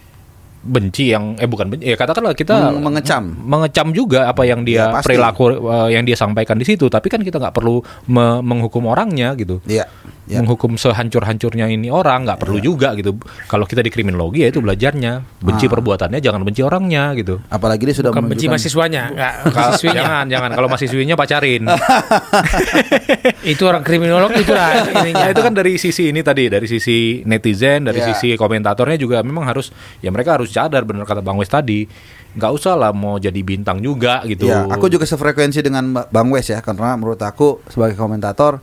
benci 0.60 1.08
yang 1.08 1.34
eh 1.34 1.44
bukan 1.44 1.68
benci 1.68 1.86
ya 1.86 1.94
katakanlah 1.94 2.32
kita 2.32 2.72
Meng- 2.72 2.82
mengecam. 2.84 3.24
mengecam 3.38 3.88
juga 3.90 4.26
apa 4.26 4.42
yang 4.42 4.62
dia 4.62 4.76
Ya, 4.80 4.92
pasti. 4.92 5.06
perilaku 5.08 5.42
eh, 5.64 5.88
yang 5.92 6.02
dia 6.02 6.14
sampaikan 6.14 6.54
di 6.54 6.64
situ 6.64 6.86
tapi 6.86 7.06
kan 7.06 7.20
kita 7.20 7.36
nggak 7.36 7.52
perlu 7.52 7.78
me- 8.06 8.40
menghukum 8.40 8.84
orangnya 8.84 9.32
gitu 9.34 9.62
Iya. 9.64 9.86
Ya. 10.28 10.38
menghukum 10.38 10.76
sehancur-hancurnya 10.76 11.66
ini 11.66 11.88
orang 11.88 12.22
nggak 12.22 12.36
perlu 12.38 12.60
juga 12.60 12.92
gitu 12.92 13.16
kalau 13.44 13.64
kita 13.64 13.80
di 13.80 13.88
kriminologi 13.88 14.44
ya 14.44 14.48
itu 14.48 14.60
belajarnya 14.60 15.24
benci 15.38 15.64
Ah. 15.64 15.70
perbuatannya 15.70 16.20
jangan 16.20 16.40
benci 16.42 16.60
orangnya 16.60 17.10
gitu 17.12 17.40
apalagi 17.48 17.82
dia 17.82 17.96
sudah 17.96 18.12
Bukan 18.12 18.28
benci 18.28 18.44
mahasiswanya, 18.46 19.02
enggak 19.12 19.32
Kalau- 19.40 19.52
mahasiswinya. 19.72 19.96
jangan 19.98 20.24
jangan 20.28 20.50
kalau 20.52 20.68
mahasiswinya 20.68 21.14
pacarin 21.14 21.62
itu 23.52 23.62
orang 23.62 23.80
kriminolog 23.80 24.32
itulah 24.34 24.68
ininya. 24.86 25.24
Ya 25.24 25.30
itu 25.30 25.40
kan 25.40 25.52
dari 25.52 25.76
sisi 25.76 26.08
ini 26.08 26.20
tadi, 26.20 26.46
dari 26.46 26.66
sisi 26.66 27.24
netizen, 27.24 27.82
dari 27.82 27.98
Ya. 27.98 28.12
sisi 28.12 28.34
komentatornya 28.34 28.94
juga 28.94 29.20
memang 29.20 29.44
harus 29.44 29.72
ya 29.98 30.08
mereka 30.08 30.36
harus 30.36 30.50
sadar 30.50 30.84
benar 30.84 31.04
kata 31.04 31.20
Bang 31.20 31.36
Wes 31.36 31.48
tadi. 31.48 31.88
nggak 32.28 32.52
usah 32.52 32.76
lah 32.76 32.92
mau 32.92 33.16
jadi 33.16 33.40
bintang 33.40 33.80
juga 33.80 34.20
gitu. 34.22 34.46
Ya, 34.46 34.62
aku 34.64 34.86
juga 34.86 35.02
sefrekuensi 35.02 35.58
dengan 35.58 35.90
Mbak- 35.90 36.08
Bang 36.08 36.28
Wes 36.28 36.46
ya, 36.46 36.60
karena 36.60 36.94
menurut 36.94 37.18
aku 37.18 37.64
sebagai 37.66 37.96
komentator 37.96 38.60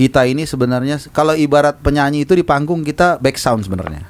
kita 0.00 0.24
ini 0.24 0.48
sebenarnya 0.48 0.96
kalau 1.12 1.36
ibarat 1.36 1.76
penyanyi 1.84 2.24
itu 2.24 2.32
di 2.32 2.40
panggung 2.40 2.80
kita 2.80 3.20
back 3.20 3.36
sound 3.36 3.68
sebenarnya. 3.68 4.08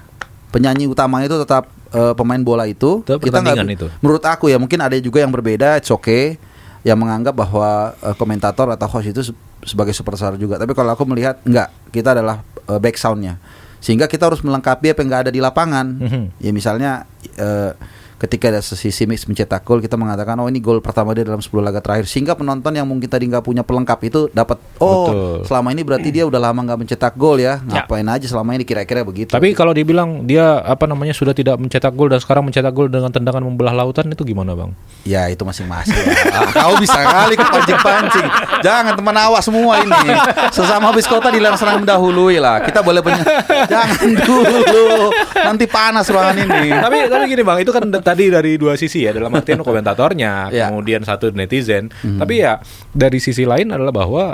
Penyanyi 0.55 0.87
utama 0.87 1.19
itu 1.27 1.35
tetap 1.35 1.67
eh, 1.91 2.15
pemain 2.15 2.39
bola 2.39 2.71
itu. 2.71 3.03
Itu 3.03 3.19
kita 3.19 3.43
pertandingan 3.43 3.75
itu. 3.75 3.87
Menurut 3.99 4.23
aku 4.23 4.47
ya 4.47 4.63
mungkin 4.63 4.79
ada 4.79 4.95
juga 5.03 5.19
yang 5.19 5.35
berbeda, 5.35 5.83
it's 5.83 5.91
okay 5.91 6.39
yang 6.87 6.95
menganggap 6.95 7.35
bahwa 7.35 7.99
eh, 8.07 8.15
komentator 8.15 8.71
atau 8.71 8.87
host 8.87 9.11
itu 9.11 9.21
se- 9.27 9.37
sebagai 9.67 9.91
superstar 9.91 10.39
juga. 10.39 10.63
Tapi 10.63 10.71
kalau 10.79 10.95
aku 10.95 11.03
melihat 11.11 11.43
enggak, 11.43 11.75
kita 11.91 12.15
adalah 12.15 12.47
eh, 12.71 12.79
back 12.79 12.95
soundnya. 12.95 13.43
Sehingga 13.83 14.07
kita 14.07 14.31
harus 14.31 14.47
melengkapi 14.47 14.95
apa 14.95 15.03
yang 15.03 15.09
nggak 15.11 15.23
ada 15.27 15.33
di 15.35 15.43
lapangan. 15.43 15.87
Mhm. 15.99 16.23
Ya 16.39 16.51
misalnya 16.55 16.91
eh, 17.35 17.75
ketika 18.21 18.53
ada 18.53 18.61
sisi 18.61 19.09
mix 19.09 19.25
mencetak 19.25 19.65
gol 19.65 19.81
kita 19.81 19.97
mengatakan 19.97 20.37
oh 20.45 20.47
ini 20.53 20.61
gol 20.61 20.85
pertama 20.85 21.17
dia 21.17 21.25
dalam 21.25 21.41
10 21.41 21.51
laga 21.65 21.81
terakhir. 21.81 22.05
Sehingga 22.05 22.37
penonton 22.37 22.77
yang 22.77 22.85
mungkin 22.85 23.09
tadi 23.09 23.25
nggak 23.25 23.41
punya 23.41 23.65
pelengkap 23.65 23.97
itu 24.05 24.29
dapat 24.37 24.61
oh 24.77 25.09
Betul. 25.09 25.49
selama 25.49 25.69
ini 25.73 25.83
berarti 25.83 26.09
dia 26.13 26.29
udah 26.29 26.37
lama 26.37 26.61
nggak 26.61 26.79
mencetak 26.85 27.17
gol 27.17 27.41
ya. 27.41 27.65
Ya. 27.65 27.83
ngapain 27.89 28.05
aja 28.05 28.27
selama 28.29 28.53
ini 28.61 28.69
kira-kira 28.69 29.01
begitu. 29.01 29.33
Tapi 29.33 29.57
kalau 29.57 29.73
dibilang 29.73 30.29
dia 30.29 30.61
apa 30.61 30.85
namanya 30.85 31.17
sudah 31.17 31.33
tidak 31.33 31.57
mencetak 31.57 31.97
gol 31.97 32.13
dan 32.13 32.21
sekarang 32.21 32.45
mencetak 32.45 32.73
gol 32.77 32.93
dengan 32.93 33.09
tendangan 33.09 33.41
membelah 33.41 33.73
lautan 33.73 34.13
itu 34.13 34.23
gimana 34.23 34.53
bang? 34.53 34.71
ya 35.09 35.33
itu 35.33 35.41
masing-masing. 35.41 35.97
Ah, 36.29 36.53
kau 36.61 36.77
bisa 36.77 37.01
kali 37.01 37.35
kepancing-pancing. 37.35 38.27
Jangan 38.61 38.93
teman 38.93 39.17
awas 39.17 39.49
semua 39.49 39.81
ini. 39.81 40.13
Sesama 40.53 40.93
habis 40.93 41.09
kota 41.09 41.33
dilarang 41.33 41.57
serang 41.57 41.81
mendahului 41.81 42.37
lah. 42.37 42.61
Kita 42.61 42.85
boleh 42.85 43.01
punya 43.01 43.25
jangan 43.65 44.13
dulu. 44.29 45.09
Nanti 45.41 45.65
panas 45.65 46.05
ruangan 46.13 46.37
ini. 46.37 46.69
Tapi 46.77 47.09
tapi 47.09 47.25
gini 47.33 47.43
bang 47.43 47.59
itu 47.65 47.73
kan 47.73 47.89
tadi 48.11 48.25
dari 48.27 48.53
dua 48.55 48.75
sisi 48.75 49.03
ya 49.03 49.11
dalam 49.11 49.31
artian 49.31 49.63
komentatornya 49.67 50.51
Ya. 50.51 50.67
kemudian 50.67 51.01
satu 51.01 51.31
netizen 51.31 51.89
tapi 52.17 52.41
ya 52.41 52.59
dari 52.91 53.19
sisi 53.19 53.43
lain 53.43 53.71
adalah 53.71 53.93
bahwa 53.93 54.25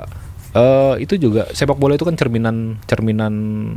eh, 0.53 0.95
itu 0.99 1.15
juga 1.19 1.45
sepak 1.51 1.77
bola 1.77 1.95
itu 1.95 2.03
kan 2.03 2.15
cerminan 2.15 2.81
cerminan 2.83 3.33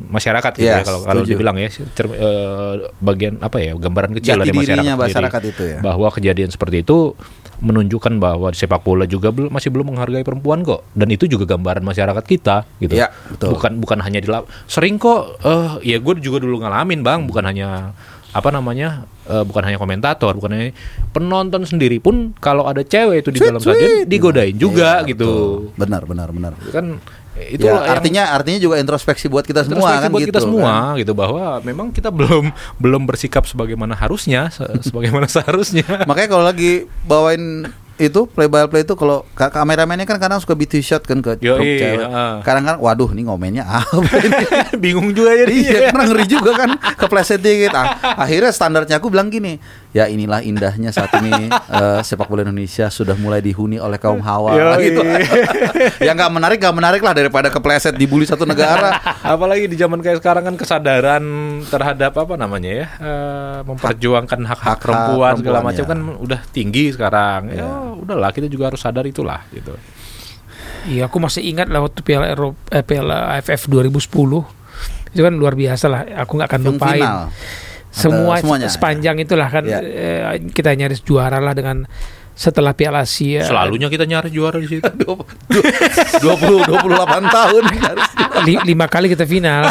masyarakat 0.08 0.52
gitu 0.54 0.64
Iya, 0.64 0.80
ya 0.80 0.84
kalau 0.84 1.00
kalau 1.04 1.22
setuju. 1.22 1.32
dibilang 1.36 1.56
ya 1.56 1.68
cer- 1.70 2.16
eh, 2.18 2.74
bagian 2.98 3.36
apa 3.40 3.58
ya 3.60 3.76
gambaran 3.76 4.16
kecil 4.16 4.32
Jati 4.34 4.44
dari 4.46 4.56
masyarakat, 4.56 4.96
masyarakat 4.98 5.42
itu 5.46 5.64
ya. 5.68 5.80
bahwa 5.82 6.08
kejadian 6.10 6.50
seperti 6.50 6.82
itu 6.82 7.14
menunjukkan 7.60 8.16
bahwa 8.18 8.48
sepak 8.50 8.80
bola 8.80 9.04
juga 9.04 9.30
belum 9.30 9.52
masih 9.52 9.68
belum 9.68 9.92
menghargai 9.92 10.24
perempuan 10.24 10.64
kok 10.64 10.88
dan 10.94 11.12
itu 11.12 11.28
juga 11.28 11.44
gambaran 11.50 11.84
masyarakat 11.84 12.24
kita 12.24 12.64
gitu 12.80 12.96
Iya, 12.96 13.12
betul. 13.28 13.52
bukan 13.52 13.72
bukan 13.84 14.00
hanya 14.00 14.18
di 14.18 14.32
sering 14.66 14.96
kok 14.96 15.44
eh 15.44 15.84
ya 15.86 16.00
gue 16.00 16.14
juga 16.24 16.40
dulu 16.40 16.64
ngalamin 16.64 17.04
bang 17.04 17.28
bukan 17.28 17.44
hanya 17.44 17.92
apa 18.30 18.50
namanya 18.50 18.88
eh, 19.26 19.42
bukan 19.42 19.64
hanya 19.64 19.76
komentator 19.76 20.32
bukan 20.32 20.52
hanya 20.52 20.70
penonton 21.10 21.64
sendiri 21.64 21.98
pun 21.98 22.32
kalau 22.36 22.64
ada 22.64 22.82
cewek 22.82 23.22
itu 23.22 23.30
di 23.30 23.40
dalam 23.40 23.58
stadion 23.58 24.06
digodain 24.06 24.54
juga 24.54 25.02
Iya, 25.02 25.10
gitu 25.10 25.30
betul. 25.66 25.78
Benar, 25.78 26.02
benar, 26.04 26.28
benar. 26.30 26.54
kan 26.68 27.02
itu 27.40 27.64
Ya, 27.64 27.80
artinya 27.88 28.24
artinya 28.30 28.60
juga 28.60 28.76
introspeksi 28.78 29.26
buat 29.26 29.44
kita 29.44 29.64
semua 29.64 29.98
kan 29.98 30.10
buat 30.10 30.22
gitu. 30.22 30.30
kita 30.30 30.42
semua 30.44 30.92
kan. 30.92 31.00
gitu 31.00 31.14
bahwa 31.14 31.58
memang 31.62 31.88
kita 31.90 32.12
belum 32.12 32.52
belum 32.76 33.02
bersikap 33.04 33.44
sebagaimana 33.44 33.94
harusnya 33.94 34.50
se- 34.50 34.68
sebagaimana 34.84 35.24
seharusnya 35.32 35.88
Makanya 36.04 36.30
kalau 36.30 36.44
lagi 36.44 36.72
bawain 37.02 37.66
itu 38.00 38.26
play 38.26 38.48
by 38.48 38.66
play 38.66 38.82
itu 38.82 38.96
kalau 38.96 39.28
ka- 39.32 39.48
kameramennya 39.50 40.04
kan 40.04 40.16
kadang 40.18 40.40
suka 40.40 40.52
beat 40.54 40.72
shot 40.80 41.04
kan 41.04 41.20
ke 41.20 41.36
Yoi, 41.38 41.60
ke 41.60 41.68
cewek. 41.78 42.00
heeh. 42.02 42.34
Kadang-kadang 42.42 42.80
waduh 42.80 43.10
nih 43.10 43.24
ngomennya 43.24 43.64
apa 43.64 44.00
ini? 44.18 44.44
bingung 44.84 45.12
juga 45.12 45.36
jadi 45.36 45.52
iya, 45.52 45.80
karena 45.88 46.04
ngeri 46.06 46.26
juga 46.26 46.52
kan 46.56 46.70
kepleset 46.96 47.38
dikit. 47.38 47.72
Ah, 47.72 47.92
akhirnya 48.18 48.50
standarnya 48.50 48.96
aku 48.96 49.08
bilang 49.08 49.28
gini, 49.28 49.60
ya 49.90 50.06
inilah 50.06 50.40
indahnya 50.40 50.90
saat 50.90 51.12
ini 51.18 51.52
eh, 51.52 52.00
sepak 52.02 52.26
bola 52.26 52.42
Indonesia 52.42 52.88
sudah 52.88 53.14
mulai 53.14 53.40
dihuni 53.40 53.76
oleh 53.76 53.98
kaum 53.98 54.20
hawa 54.20 54.56
Yoi. 54.56 54.80
gitu. 54.88 55.02
ya 56.00 56.12
nggak 56.12 56.32
menarik, 56.32 56.58
nggak 56.58 56.76
menarik 56.76 57.02
lah 57.02 57.12
daripada 57.12 57.48
kepleset 57.48 57.94
dibully 57.94 58.24
satu 58.24 58.44
negara. 58.44 58.96
apalagi 59.22 59.66
di 59.66 59.76
zaman 59.76 60.00
kayak 60.00 60.20
sekarang 60.20 60.44
kan 60.46 60.56
kesadaran 60.56 61.24
terhadap 61.66 62.16
apa 62.16 62.34
namanya 62.36 62.72
ya 62.72 62.88
eh, 62.96 63.60
memperjuangkan 63.62 64.40
hak-hak 64.46 64.78
perempuan 64.80 65.34
segala 65.36 65.60
macam 65.62 65.84
ya. 65.84 65.88
kan 65.88 66.00
udah 66.18 66.40
tinggi 66.50 66.90
sekarang 66.90 67.18
Ya. 67.50 67.62
ya 67.62 67.89
udahlah 68.00 68.30
kita 68.30 68.48
juga 68.48 68.70
harus 68.70 68.80
sadar 68.80 69.04
itulah 69.04 69.44
gitu 69.50 69.76
Iya, 70.82 71.06
aku 71.06 71.20
masih 71.20 71.44
ingat 71.44 71.68
lah 71.68 71.84
waktu 71.84 72.00
Piala 72.00 72.26
Eropa, 72.26 72.56
eh, 72.72 72.80
Piala 72.82 73.36
AFF 73.36 73.68
2010 73.68 74.48
itu 75.10 75.20
kan 75.20 75.34
luar 75.34 75.52
biasa 75.52 75.86
lah. 75.86 76.08
Aku 76.24 76.40
nggak 76.40 76.48
akan 76.48 76.62
lupain. 76.64 77.04
final. 77.04 77.28
Semua 77.90 78.40
semuanya, 78.40 78.68
sepanjang 78.70 79.20
itulah 79.20 79.50
kan 79.50 79.68
Iya. 79.68 79.80
eh, 79.84 80.20
kita 80.48 80.72
nyaris 80.72 81.02
juara 81.02 81.38
lah 81.38 81.52
dengan 81.52 81.84
setelah 82.32 82.72
Piala 82.72 83.04
Asia. 83.04 83.44
selalunya 83.44 83.92
kita 83.92 84.08
nyari 84.08 84.32
juara 84.32 84.56
di 84.56 84.72
situ 84.72 84.88
20 85.04 86.24
28 86.24 86.72
tahun 87.28 87.64
lima 88.64 88.86
kali 88.88 89.12
kita 89.12 89.28
final. 89.28 89.68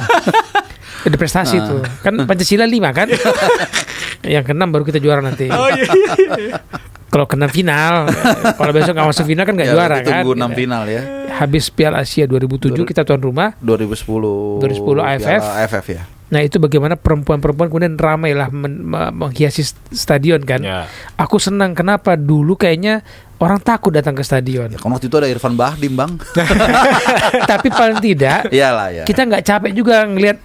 Ada 0.99 1.16
prestasi 1.16 1.56
Ah. 1.56 1.64
tuh. 1.64 1.80
Kan 2.02 2.20
Pancasila 2.20 2.66
lima 2.66 2.92
kan? 2.92 3.08
Yang 4.28 4.44
keenam 4.44 4.68
baru 4.68 4.85
kita 4.85 4.99
juara 4.99 5.23
nanti. 5.23 5.49
oh 5.49 5.70
iya 5.70 5.88
Kalau 7.09 7.25
kena 7.25 7.49
final, 7.49 8.05
kalau 8.53 8.69
besok 8.71 8.93
nggak 8.93 9.09
masuk 9.09 9.25
final 9.25 9.43
kan 9.43 9.55
nggak 9.55 9.65
Ya, 9.65 9.75
juara 9.75 9.97
kan? 9.99 10.21
Tunggu 10.21 10.33
6 10.35 10.45
Gitu. 10.45 10.59
final 10.59 10.83
ya. 10.85 11.03
Habis 11.35 11.65
Piala 11.69 11.97
Asia 11.99 12.25
2007 12.25 12.85
kita 12.85 13.00
tuan 13.00 13.17
rumah. 13.19 13.57
2010 13.59 14.61
2010 14.61 15.00
AFF. 15.03 15.41
Piala 15.41 15.57
AFF 15.59 15.87
ya. 15.91 16.03
Nah 16.29 16.45
itu 16.45 16.57
bagaimana 16.57 16.93
perempuan-perempuan 16.95 17.67
kemudian 17.67 17.97
ramai 17.97 18.33
lah 18.33 18.53
men- 18.53 18.85
me- 18.85 19.09
menghiasi 19.11 19.65
st- 19.65 19.81
stadion 19.91 20.41
kan. 20.41 20.61
Ya. 20.61 20.85
Aku 21.17 21.37
senang 21.38 21.73
kenapa 21.73 22.12
dulu 22.15 22.53
kayaknya 22.55 23.00
orang 23.38 23.57
takut 23.59 23.88
datang 23.88 24.12
ke 24.12 24.21
stadion. 24.21 24.69
Ya, 24.69 24.77
kan 24.77 24.91
waktu 24.91 25.09
itu 25.09 25.17
ada 25.17 25.25
Irfan 25.27 25.57
Bahdim, 25.57 25.97
Bang. 25.97 26.21
Tapi 27.50 27.69
paling 27.71 27.99
tidak 27.99 28.49
Iyalah 28.50 28.88
ya. 28.93 29.05
kita 29.05 29.25
nggak 29.25 29.41
capek 29.43 29.73
juga 29.73 30.05
ngelihat 30.05 30.38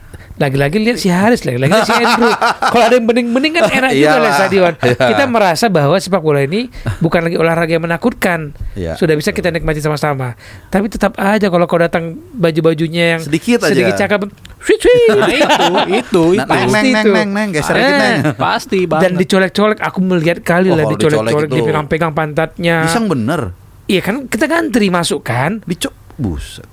lagi-lagi 0.43 0.75
lihat 0.77 0.97
si 0.97 1.07
Haris 1.07 1.41
lagi-lagi 1.41 1.71
si 1.81 1.93
Andrew. 1.93 2.27
Kalau 2.73 2.83
ada 2.83 2.93
yang 2.93 3.05
bening-bening 3.05 3.53
kan 3.53 3.63
enak 3.65 3.91
juga 3.91 4.03
Iyalah. 4.09 4.19
lihat 4.21 4.35
stadion. 4.35 4.73
Iya. 4.77 4.95
Kita 5.07 5.23
merasa 5.25 5.65
bahwa 5.67 5.95
sepak 5.95 6.19
bola 6.19 6.41
ini 6.41 6.67
bukan 6.99 7.23
lagi 7.23 7.35
olahraga 7.35 7.71
yang 7.71 7.81
menakutkan. 7.81 8.51
Iya, 8.73 8.93
Sudah 8.93 9.15
bisa 9.15 9.31
kita 9.31 9.47
nikmati 9.47 9.79
sama-sama. 9.79 10.35
Tapi 10.67 10.85
tetap 10.87 11.15
aja 11.15 11.47
kalau 11.47 11.63
kau 11.63 11.77
datang 11.77 12.03
baju-bajunya 12.33 13.15
yang 13.15 13.21
Sedikit 13.21 13.63
aja. 13.63 13.71
sedikit 13.71 13.93
cakep, 13.95 14.19
sweet 14.59 14.79
sweet. 14.79 15.09
nah 15.09 15.29
itu 15.29 15.65
itu 16.01 16.23
itu 16.33 16.43
neng, 16.43 16.43
neng, 16.43 16.67
Pasti 16.67 16.89
neng, 16.89 16.99
itu. 16.99 17.11
neng, 17.11 17.29
neng, 17.31 17.49
geser 17.49 17.75
Eh, 17.75 17.89
neng. 17.89 18.17
pasti 18.35 18.79
Dan 18.83 18.91
banget 18.91 19.17
dicolek-colek 19.23 19.79
aku 19.79 19.99
melihat 20.01 20.37
kali 20.41 20.67
Oh, 20.67 20.75
lah 20.75 20.85
dicolek-colek, 20.85 21.47
dipegang-pegang 21.47 22.11
pantatnya. 22.11 22.83
Bisa 22.83 22.99
bener. 22.99 23.55
Iya 23.83 24.01
kan 24.01 24.25
kita 24.25 24.45
ngantri 24.45 24.87
masuk 24.87 25.21
kan. 25.21 25.63
Dicok 25.63 25.93
buset. 26.15 26.67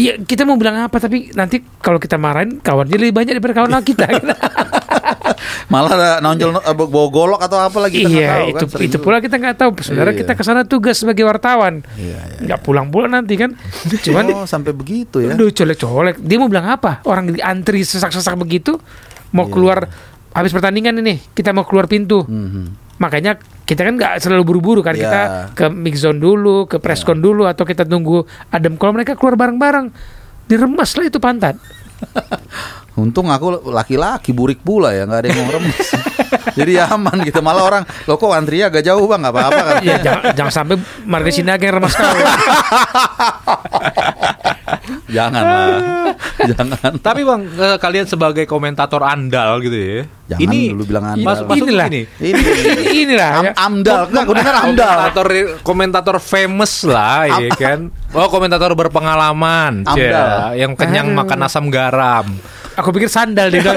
Iya 0.00 0.12
kita 0.16 0.48
mau 0.48 0.56
bilang 0.56 0.80
apa 0.80 0.96
tapi 0.96 1.28
nanti 1.30 1.60
kalau 1.78 2.00
kita 2.00 2.16
marahin 2.16 2.56
kawannya 2.56 2.96
lebih 2.96 3.12
banyak 3.12 3.36
daripada 3.36 3.52
kawan 3.54 3.84
kita. 3.84 4.08
Malah 5.72 6.18
nonjol 6.18 6.56
eh, 6.56 6.74
bawa 6.74 7.08
golok 7.08 7.40
atau 7.40 7.60
apa 7.60 7.78
lagi 7.78 8.02
iya 8.02 8.42
tahu 8.42 8.48
itu 8.50 8.64
kan, 8.66 8.80
itu 8.80 8.96
pula 8.98 9.16
kita 9.20 9.36
nggak 9.36 9.56
tahu. 9.56 9.70
Sebenarnya 9.78 10.14
Iya. 10.14 10.20
kita 10.24 10.32
ke 10.34 10.42
sana 10.42 10.62
tugas 10.64 10.96
sebagai 10.96 11.22
wartawan. 11.22 11.84
Iya, 11.94 12.18
iya. 12.40 12.56
Pulang-pulang 12.56 13.12
nanti 13.12 13.36
kan. 13.36 13.54
Cuman 14.04 14.24
oh, 14.34 14.46
sampai 14.48 14.72
begitu 14.72 15.20
ya. 15.20 15.36
Aduh 15.36 15.52
colek-colek 15.52 16.16
Dia 16.18 16.36
mau 16.38 16.48
bilang 16.48 16.66
apa 16.70 17.04
Orang 17.04 17.30
antri 17.38 17.84
sesak-sesak 17.84 18.34
begitu 18.36 18.78
Mau 19.30 19.46
Iya. 19.46 19.52
keluar 19.52 19.78
Habis 20.30 20.50
pertandingan 20.50 20.96
ini 20.98 21.20
Kita 21.30 21.50
mau 21.50 21.62
keluar 21.62 21.86
pintu 21.86 22.22
Mhm. 22.24 22.96
Makanya 22.98 23.36
kita 23.70 23.86
kan 23.86 23.94
nggak 23.94 24.18
selalu 24.18 24.42
buru-buru 24.42 24.82
kan 24.82 24.98
Iya. 24.98 25.06
Kita 25.06 25.20
ke 25.54 25.66
mix 25.70 26.02
zone 26.02 26.18
dulu 26.18 26.66
Ke 26.66 26.82
presscon 26.82 27.22
dulu 27.22 27.46
Atau 27.46 27.62
kita 27.62 27.86
tunggu 27.86 28.26
adem 28.50 28.74
Kalau 28.74 28.90
mereka 28.90 29.14
keluar 29.14 29.38
bareng-bareng 29.38 29.94
Diremas 30.50 30.90
lah 30.98 31.06
itu 31.06 31.22
pantat 31.22 31.54
Untung 33.00 33.30
aku 33.30 33.70
laki-laki 33.70 34.34
burik 34.34 34.60
pula 34.60 34.90
ya, 34.92 35.06
nggak 35.06 35.20
ada 35.22 35.26
yang 35.30 35.38
mau 35.46 35.56
remes. 35.56 35.88
Jadi 36.58 36.72
aman 36.76 37.16
gitu. 37.22 37.40
Malah 37.40 37.62
orang, 37.64 37.82
lo 38.04 38.18
kok 38.18 38.34
antri 38.34 38.60
agak 38.60 38.82
jauh 38.84 39.06
bang, 39.08 39.24
nggak 39.24 39.32
apa-apa 39.32 39.60
kan? 39.62 39.76
Ya 39.80 39.96
jangan, 40.02 40.22
jangan 40.36 40.52
sampai 40.52 40.76
Marga 41.06 41.30
Sinaga 41.32 41.64
yang 41.64 41.80
remas 41.80 41.94
kau 41.96 42.04
Jangan 45.10 45.42
lah, 45.42 45.66
jangan. 46.54 46.92
tapi 47.02 47.20
bang 47.22 47.42
eh, 47.50 47.76
kalian 47.76 48.06
sebagai 48.06 48.46
komentator 48.46 49.02
andal 49.02 49.58
gitu 49.58 49.74
ya 49.74 50.00
Jangan 50.30 50.42
ini 50.46 50.60
dulu 50.70 50.84
bilang 50.86 51.04
andal. 51.12 51.26
mas, 51.26 51.38
masuk 51.42 51.66
Inilah. 51.66 51.86
ini 51.90 52.02
Ini 52.16 52.40
Inilah 53.02 53.30
am 53.34 53.44
ya. 53.44 53.52
amdal, 53.58 54.00
nggak, 54.08 54.22
aku 54.22 54.32
dengar 54.38 54.54
amdal. 54.62 54.86
komentator 54.86 55.26
komentator 55.66 56.16
famous 56.18 56.72
lah 56.86 57.26
ya 57.42 57.50
kan 57.52 57.90
oh 58.14 58.26
komentator 58.30 58.70
berpengalaman 58.72 59.82
Amdal. 59.82 60.54
Yang 60.54 60.72
kenyang 60.78 61.10
makan 61.10 61.38
asam 61.42 61.66
garam 61.68 62.26
Aku 62.78 62.94
pikir 62.94 63.10
sandal 63.10 63.50
bilang. 63.50 63.76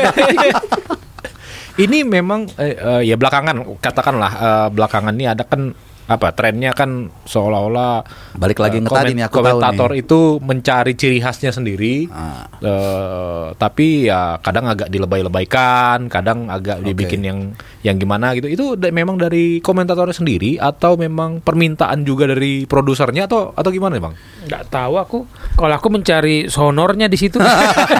ini 1.84 2.06
memang 2.06 2.46
eh, 2.56 2.78
eh, 2.78 3.02
ya 3.10 3.18
belakangan 3.18 3.66
katakanlah 3.82 4.32
eh, 4.38 4.68
belakangan 4.70 5.14
ini 5.18 5.26
ada 5.26 5.42
kan 5.42 5.74
apa 6.04 6.32
trennya 6.32 6.72
kan 6.72 6.90
seolah-olah 7.24 8.04
Balik 8.36 8.60
lagi 8.60 8.78
eh, 8.78 8.84
ngetadi 8.84 9.12
nih, 9.14 9.24
aku 9.24 9.34
tahu 9.34 9.40
komentator 9.40 9.90
nih. 9.90 10.02
itu 10.02 10.20
mencari 10.38 10.94
ciri 10.94 11.18
khasnya 11.18 11.50
sendiri 11.50 12.08
Ah. 12.10 12.44
Eh, 12.58 13.46
tapi 13.56 14.06
ya 14.06 14.36
kadang 14.38 14.68
agak 14.68 14.88
dilebay-lebaykan 14.88 16.08
kadang 16.08 16.48
agak 16.48 16.80
Oke. 16.80 16.86
dibikin 16.86 17.22
yang 17.24 17.40
yang 17.84 18.00
gimana 18.00 18.32
gitu 18.32 18.48
itu 18.48 18.66
da- 18.74 18.90
memang 18.90 19.20
dari 19.20 19.60
komentatornya 19.60 20.16
sendiri 20.16 20.56
atau 20.56 20.96
memang 20.96 21.40
permintaan 21.40 22.02
juga 22.02 22.26
dari 22.26 22.64
produsernya 22.64 23.28
atau 23.28 23.52
atau 23.52 23.70
gimana 23.70 24.00
bang 24.00 24.16
Nggak 24.44 24.64
tahu 24.68 24.94
aku. 25.00 25.20
Kalau 25.56 25.72
aku 25.72 25.88
mencari 25.88 26.52
sonornya 26.52 27.08
di 27.08 27.16
situ. 27.16 27.40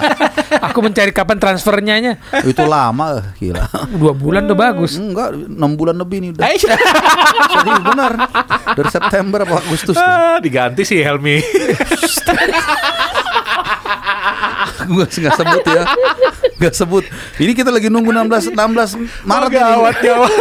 aku 0.68 0.78
mencari 0.80 1.08
kapan 1.08 1.40
transfernya 1.40 1.94
nya. 1.96 2.12
Itu 2.44 2.68
lama, 2.68 3.16
eh, 3.16 3.24
gila. 3.40 3.64
Dua 3.88 4.12
bulan 4.12 4.44
udah 4.44 4.58
bagus. 4.58 5.00
Enggak, 5.00 5.32
enam 5.32 5.72
bulan 5.72 5.96
lebih 5.96 6.20
nih 6.20 6.30
udah. 6.36 6.44
Serius 6.52 7.80
benar. 7.88 8.12
Dari 8.76 8.90
September 8.92 9.40
apa 9.40 9.56
Agustus? 9.56 9.96
tuh. 9.96 10.04
ah, 10.04 10.36
diganti 10.36 10.84
sih 10.84 11.00
Helmi 11.00 11.40
Gue 14.84 15.06
nggak 15.06 15.36
sebut 15.38 15.64
ya, 15.64 15.82
nggak 16.60 16.74
sebut. 16.76 17.04
Ini 17.40 17.52
kita 17.56 17.70
lagi 17.72 17.88
nunggu 17.88 18.12
16 18.12 18.52
16 18.52 19.24
Maret 19.24 19.50
ini. 19.50 19.56
gawat 19.56 19.96
gawat 20.02 20.32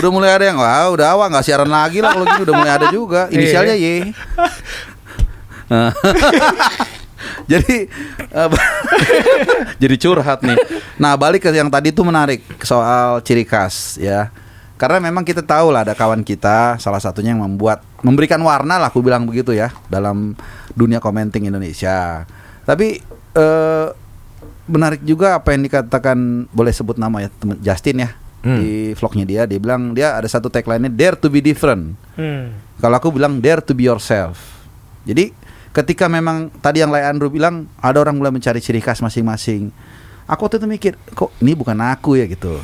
Udah 0.00 0.10
mulai 0.12 0.30
ada 0.32 0.44
yang 0.48 0.56
wah 0.56 0.88
udah 0.88 1.06
awal 1.12 1.28
nggak 1.28 1.44
siaran 1.44 1.68
lagi 1.68 2.00
lah 2.00 2.16
kalau 2.16 2.24
gitu 2.24 2.42
udah 2.48 2.56
mulai 2.56 2.72
ada 2.72 2.86
juga. 2.88 3.28
Inisialnya 3.28 3.76
Y. 3.76 4.12
Jadi 7.52 7.88
jadi 9.82 9.94
curhat 9.98 10.40
nih. 10.46 10.56
Nah 11.00 11.18
balik 11.18 11.48
ke 11.48 11.50
yang 11.52 11.68
tadi 11.68 11.90
tuh 11.90 12.06
menarik 12.06 12.42
soal 12.62 13.20
ciri 13.24 13.42
khas 13.44 13.98
ya. 13.98 14.30
Karena 14.78 14.98
memang 14.98 15.22
kita 15.22 15.46
tahu 15.46 15.70
lah 15.70 15.86
ada 15.86 15.94
kawan 15.94 16.26
kita 16.26 16.74
salah 16.82 16.98
satunya 16.98 17.30
yang 17.30 17.42
membuat 17.46 17.86
memberikan 18.02 18.42
warna 18.42 18.82
lah 18.82 18.90
aku 18.90 18.98
bilang 18.98 19.22
begitu 19.30 19.54
ya 19.54 19.70
dalam 19.86 20.34
dunia 20.74 20.98
commenting 20.98 21.46
Indonesia. 21.46 22.26
Tapi 22.62 23.02
eh, 23.34 23.88
menarik 24.70 25.02
juga 25.02 25.38
apa 25.42 25.52
yang 25.52 25.66
dikatakan 25.66 26.46
boleh 26.54 26.72
sebut 26.72 26.96
nama 26.96 27.26
ya 27.26 27.28
temen 27.34 27.58
Justin 27.60 28.06
ya 28.06 28.10
Hmm. 28.42 28.58
di 28.58 28.90
vlognya 28.98 29.22
dia 29.22 29.42
dia 29.46 29.62
bilang 29.62 29.94
dia 29.94 30.18
ada 30.18 30.26
satu 30.26 30.50
tagline-nya 30.50 30.90
dare 30.90 31.14
to 31.14 31.30
be 31.30 31.38
different. 31.38 31.94
Hmm. 32.18 32.50
Kalau 32.82 32.98
aku 32.98 33.14
bilang 33.14 33.38
dare 33.38 33.62
to 33.62 33.70
be 33.70 33.86
yourself. 33.86 34.66
Jadi 35.06 35.30
ketika 35.70 36.10
memang 36.10 36.50
tadi 36.58 36.82
yang 36.82 36.90
Leandro 36.90 37.30
bilang 37.30 37.70
ada 37.78 38.02
orang 38.02 38.18
mulai 38.18 38.34
mencari 38.34 38.58
ciri 38.58 38.82
khas 38.82 38.98
masing-masing. 38.98 39.70
Aku 40.26 40.50
waktu 40.50 40.58
itu 40.58 40.66
mikir, 40.66 40.92
kok 41.14 41.30
ini 41.38 41.54
bukan 41.54 41.78
aku 41.86 42.18
ya 42.18 42.26
gitu. 42.26 42.58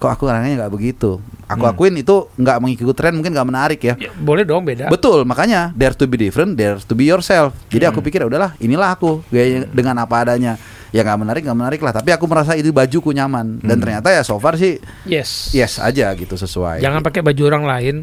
Kok 0.00 0.10
aku 0.10 0.22
orangnya 0.24 0.64
nggak 0.64 0.72
begitu. 0.72 1.20
Aku 1.44 1.60
Hmm. 1.60 1.72
akuin 1.76 1.94
itu 1.94 2.24
nggak 2.32 2.56
mengikuti 2.56 2.92
tren 2.96 3.12
mungkin 3.12 3.36
nggak 3.36 3.48
menarik 3.48 3.80
ya. 3.82 3.94
Ya, 4.00 4.08
boleh 4.16 4.48
dong 4.48 4.64
beda. 4.64 4.88
Betul, 4.88 5.28
makanya 5.28 5.76
dare 5.76 5.92
to 5.92 6.08
be 6.08 6.16
different, 6.16 6.56
dare 6.56 6.80
to 6.80 6.96
be 6.96 7.04
yourself. 7.04 7.52
Jadi 7.68 7.84
Hmm. 7.84 7.92
aku 7.92 8.00
pikir 8.00 8.24
"Ya 8.24 8.26
udahlah, 8.26 8.56
inilah 8.56 8.96
aku 8.96 9.20
gaya 9.28 9.68
dengan 9.68 10.00
apa 10.00 10.24
adanya. 10.24 10.56
Ya 10.90 11.04
nggak 11.04 11.18
menarik, 11.20 11.42
nggak 11.44 11.58
menarik 11.58 11.80
lah. 11.84 11.92
Tapi 11.92 12.10
aku 12.10 12.24
merasa 12.24 12.56
itu 12.56 12.72
bajuku 12.72 13.12
nyaman 13.12 13.60
dan 13.60 13.76
Hmm. 13.76 13.82
ternyata 13.82 14.08
ya 14.08 14.24
so 14.24 14.40
far 14.40 14.56
sih 14.56 14.80
Yes. 15.04 15.52
yes 15.52 15.76
aja 15.76 16.10
gitu 16.16 16.34
sesuai. 16.34 16.80
Jangan 16.80 17.04
pakai 17.04 17.20
baju 17.20 17.42
orang 17.44 17.64
lain. 17.68 17.96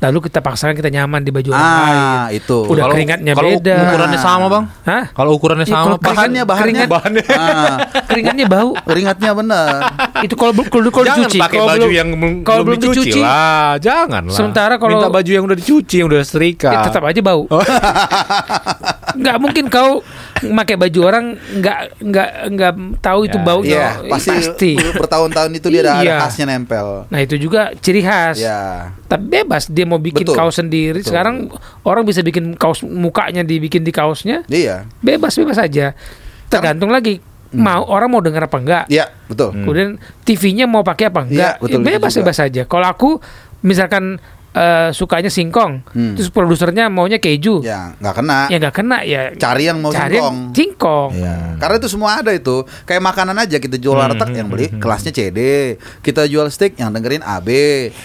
Lalu 0.00 0.18
kita 0.26 0.40
paksakan 0.40 0.72
kita 0.72 0.88
nyaman 0.88 1.20
di 1.20 1.28
baju 1.28 1.52
orang 1.52 1.60
lain. 1.60 1.92
ah 1.94 2.24
itu. 2.30 2.58
Udah 2.64 2.82
Kalau- 2.82 2.94
keringatnya 2.96 3.32
kalau 3.32 3.50
beda. 3.52 3.74
ukurannya 3.84 4.18
sama, 4.18 4.46
Bang? 4.48 4.64
Hah? 4.82 5.04
Kalau 5.10 5.30
ukurannya 5.34 5.66
Iya, 5.66 5.74
sama, 5.76 5.94
bahannya 5.94 6.42
bahannya 6.42 6.84
keringat- 6.88 6.90
Ah, 7.36 7.76
Keringatnya 8.06 8.46
bau. 8.46 8.70
keringatnya 8.80 9.30
bener. 9.34 9.68
Itu 10.26 10.34
kalau 10.34 10.52
belum 10.52 10.66
kalau 10.66 10.88
kalau 10.90 11.06
Jangan 11.06 11.20
dicuci. 11.22 11.38
pakai 11.38 11.52
Kalau 11.54 11.68
baju 11.68 11.80
belum- 11.80 11.92
yang 11.94 12.08
belum, 12.10 12.32
kalau 12.40 12.62
belum 12.62 12.78
belum 12.80 12.92
dicuci 12.92 13.00
dicuci. 13.06 13.20
lah, 13.20 13.70
jangan 13.76 14.22
lah. 14.24 14.32
Sementara 14.32 14.74
kalau- 14.74 14.90
minta 14.96 15.08
baju 15.08 15.30
yang 15.30 15.44
udah 15.44 15.56
dicuci, 15.56 15.94
yang 15.96 16.08
udah 16.08 16.20
setrika. 16.22 16.70
Ya, 16.70 16.78
tetap 16.82 17.02
aja 17.04 17.20
bau. 17.20 17.44
Nggak 19.16 19.36
mungkin 19.38 19.64
kau 19.66 20.02
pakai 20.40 20.76
baju 20.76 21.00
orang 21.02 21.24
nggak 21.36 21.78
nggak 22.00 22.28
nggak 22.52 22.72
tahu 22.98 23.20
itu 23.24 23.36
Ya, 23.36 23.44
baunya. 23.44 23.82
Iya, 24.00 24.08
pasti, 24.08 24.72
bertahun-tahun 24.76 25.50
itu 25.52 25.66
dia 25.68 25.82
ada, 25.82 25.92
ada 25.96 26.02
Iya. 26.02 26.16
khasnya 26.22 26.44
nempel. 26.46 26.86
Nah 27.06 27.20
itu 27.20 27.34
juga 27.36 27.72
ciri 27.76 28.00
khas. 28.00 28.38
Ya. 28.38 28.92
Tapi 29.04 29.24
bebas 29.26 29.66
dia 29.66 29.84
mau 29.84 29.98
bikin 29.98 30.24
Betul. 30.24 30.36
kaos 30.36 30.56
sendiri. 30.56 31.00
Betul. 31.00 31.08
Sekarang 31.10 31.36
orang 31.82 32.02
bisa 32.04 32.20
bikin 32.20 32.54
kaos 32.54 32.80
mukanya 32.82 33.42
dibikin 33.42 33.82
di 33.82 33.90
kaosnya. 33.90 34.44
Iya. 34.46 34.88
Bebas 35.00 35.34
bebas 35.34 35.56
aja. 35.56 35.92
Tergantung 36.46 36.90
lagi 36.90 37.20
mau 37.50 37.82
orang 37.86 38.08
mau 38.08 38.22
dengar 38.22 38.46
apa 38.46 38.58
enggak. 38.58 38.84
Iya, 38.86 39.10
betul. 39.26 39.50
Kemudian 39.50 39.98
TV-nya 40.22 40.70
mau 40.70 40.86
pakai 40.86 41.10
apa 41.10 41.26
enggak? 41.26 41.54
Iya, 41.58 41.62
betul, 41.62 41.78
Ya, 41.78 41.86
bebas 41.90 42.10
itu 42.10 42.14
juga. 42.14 42.22
bebas 42.26 42.36
saja. 42.38 42.62
Kalau 42.64 42.86
aku 42.86 43.10
misalkan 43.60 44.04
eh, 44.50 44.90
sukanya 44.90 45.28
singkong, 45.28 45.86
Hmm. 45.86 46.14
terus 46.14 46.26
produsernya 46.26 46.86
maunya 46.86 47.16
keju, 47.16 47.60
Ya, 47.60 47.94
nggak 47.96 48.14
kena. 48.16 48.38
ya 48.46 48.56
nggak 48.58 48.74
kena 48.74 48.98
ya. 49.02 49.22
Cari 49.32 49.62
yang 49.64 49.78
mau 49.78 49.90
cari 49.90 50.10
singkong. 50.12 50.34
yang 50.34 50.50
singkong. 50.50 51.10
Iya. 51.14 51.36
Karena 51.56 51.74
itu 51.76 51.88
semua 51.88 52.10
ada 52.18 52.30
itu. 52.30 52.56
Kayak 52.82 53.02
makanan 53.04 53.36
aja 53.36 53.56
kita 53.56 53.76
jual 53.76 53.92
Hmm, 53.92 54.10
warteg 54.10 54.30
yang 54.32 54.48
beli 54.48 54.66
kelasnya 54.72 55.10
CD. 55.10 55.38
Kita 56.00 56.24
jual 56.24 56.48
steak 56.48 56.74
yang 56.76 56.90
dengerin 56.90 57.20
AB 57.20 57.48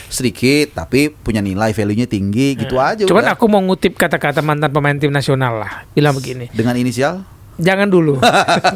sedikit 0.07 0.75
tapi 0.75 1.09
punya 1.09 1.39
nilai 1.39 1.71
value-nya 1.71 2.05
tinggi 2.05 2.53
gitu 2.55 2.77
aja. 2.77 3.01
Hmm. 3.01 3.09
Cuman 3.09 3.23
udah. 3.23 3.33
aku 3.33 3.45
mau 3.47 3.61
ngutip 3.61 3.93
kata-kata 3.93 4.39
mantan 4.39 4.69
pemain 4.69 4.93
tim 4.93 5.09
nasional 5.09 5.57
lah. 5.57 5.89
Bilang 5.91 6.13
begini. 6.13 6.49
dengan 6.51 6.75
inisial 6.75 7.25
Jangan 7.55 7.87
dulu. 7.87 8.19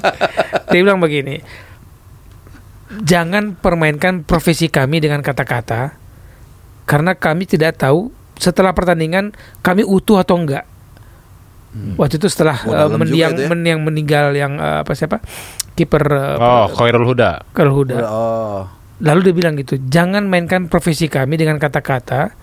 Dia 0.71 0.79
bilang 0.79 0.97
begini. 0.97 1.43
Jangan 2.89 3.53
permainkan 3.53 4.23
profesi 4.23 4.65
kami 4.65 4.97
dengan 4.97 5.21
kata-kata 5.21 5.93
karena 6.89 7.13
kami 7.13 7.45
tidak 7.45 7.77
tahu 7.77 8.09
setelah 8.33 8.73
pertandingan 8.73 9.29
kami 9.61 9.85
utuh 9.85 10.17
atau 10.17 10.41
enggak. 10.41 10.65
Waktu 11.69 12.17
itu 12.17 12.25
setelah 12.33 12.57
Oh, 12.65 12.73
eh, 12.73 12.97
mendiang 12.97 13.37
itu 13.37 13.45
ya. 13.45 13.49
men- 13.53 13.67
yang 13.67 13.81
meninggal 13.85 14.33
yang 14.33 14.57
eh, 14.57 14.81
apa 14.81 14.89
siapa? 14.97 15.21
kiper 15.77 16.01
eh, 16.01 16.41
Oh, 16.41 16.65
Khairul 16.73 17.05
Huda. 17.05 17.45
Kerhuda. 17.53 17.97
Oh. 18.09 18.65
Lalu 18.99 19.29
dia 19.29 19.35
bilang 19.37 19.53
gitu, 19.55 19.77
jangan 19.85 20.25
mainkan 20.25 20.65
profesi 20.65 21.05
kami 21.05 21.37
dengan 21.37 21.61
kata-kata 21.61 22.33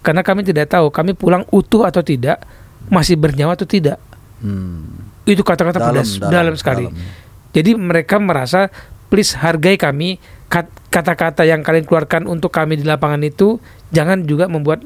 karena 0.00 0.24
kami 0.24 0.42
tidak 0.42 0.72
tahu 0.72 0.88
kami 0.88 1.12
pulang 1.12 1.44
utuh 1.52 1.84
atau 1.84 2.00
tidak, 2.00 2.40
masih 2.88 3.20
bernyawa 3.20 3.52
atau 3.54 3.68
tidak. 3.68 4.00
Hmm. 4.40 5.12
Itu 5.28 5.44
kata-kata 5.44 5.76
pedas, 5.92 6.16
dalam, 6.16 6.32
dalam, 6.32 6.54
sekali. 6.56 6.88
dalam. 6.88 6.98
Jadi 7.52 7.70
mereka 7.76 8.16
merasa 8.16 8.72
please 9.12 9.36
hargai 9.36 9.76
kami 9.76 10.16
kata-kata 10.90 11.46
yang 11.46 11.62
kalian 11.62 11.86
keluarkan 11.86 12.26
untuk 12.26 12.50
kami 12.50 12.74
di 12.74 12.82
lapangan 12.82 13.22
itu 13.22 13.62
jangan 13.94 14.26
juga 14.26 14.50
membuat 14.50 14.82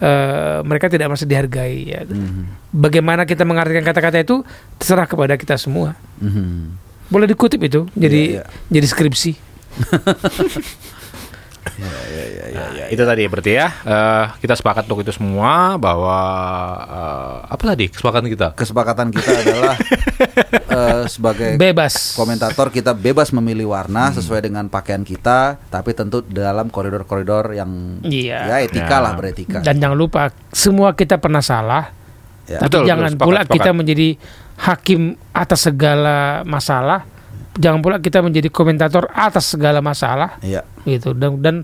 eh, 0.00 0.58
mereka 0.64 0.88
tidak 0.88 1.12
merasa 1.12 1.28
dihargai. 1.28 1.76
Ya. 1.84 2.02
Mhm. 2.08 2.72
Bagaimana 2.72 3.28
kita 3.28 3.44
mengartikan 3.46 3.84
kata-kata 3.84 4.24
itu 4.24 4.42
terserah 4.80 5.06
kepada 5.06 5.36
kita 5.36 5.54
semua. 5.60 5.94
Mhm. 6.18 6.80
Boleh 7.12 7.28
dikutip 7.28 7.60
itu 7.60 7.84
jadi 7.92 8.40
Iya, 8.40 8.42
iya. 8.42 8.72
jadi 8.72 8.86
skripsi. 8.88 9.32
Nah, 11.64 11.90
itu 12.86 13.02
tadi 13.02 13.22
berarti 13.24 13.52
ya 13.52 13.68
eh, 13.80 14.24
kita 14.38 14.54
sepakat 14.54 14.84
untuk 14.84 15.00
itu 15.00 15.10
semua 15.10 15.74
bahwa 15.74 16.18
eh, 16.84 17.36
apa 17.48 17.62
tadi 17.66 17.88
kesepakatan 17.88 18.28
kita? 18.28 18.48
Kesepakatan 18.54 19.08
kita 19.08 19.30
adalah 19.34 19.74
eh, 20.76 21.02
sebagai 21.06 21.56
Bebas. 21.56 22.14
komentator 22.14 22.68
kita 22.68 22.92
bebas 22.92 23.32
memilih 23.32 23.70
warna 23.70 24.12
sesuai 24.12 24.44
dengan 24.44 24.66
pakaian 24.66 25.02
kita, 25.02 25.56
tapi 25.64 25.92
tentu 25.92 26.20
dalam 26.22 26.68
koridor-koridor 26.68 27.52
yang 27.52 27.98
Iya. 28.00 28.38
ya 28.46 28.56
etika 28.60 28.86
Ya. 28.92 29.02
lah 29.02 29.12
beretika. 29.14 29.58
Dan 29.60 29.78
jangan 29.78 29.96
lupa 29.96 30.20
semua 30.50 30.92
kita 30.92 31.16
pernah 31.16 31.40
salah. 31.40 31.90
Ya. 32.44 32.60
Tapi 32.60 32.68
Betul, 32.70 32.82
jangan 32.84 33.02
betul, 33.02 33.14
sepakat, 33.14 33.26
pula 33.26 33.40
sepakat. 33.40 33.56
kita 33.56 33.70
menjadi 33.72 34.08
hakim 34.58 35.00
atas 35.32 35.60
segala 35.62 36.16
masalah. 36.44 37.00
Jangan 37.54 37.80
pula 37.80 37.96
kita 37.98 38.18
menjadi 38.18 38.50
komentator 38.50 39.06
atas 39.10 39.54
segala 39.54 39.78
masalah 39.78 40.42
Iya. 40.42 40.66
gitu. 40.82 41.14
Dan, 41.14 41.38
dan 41.38 41.56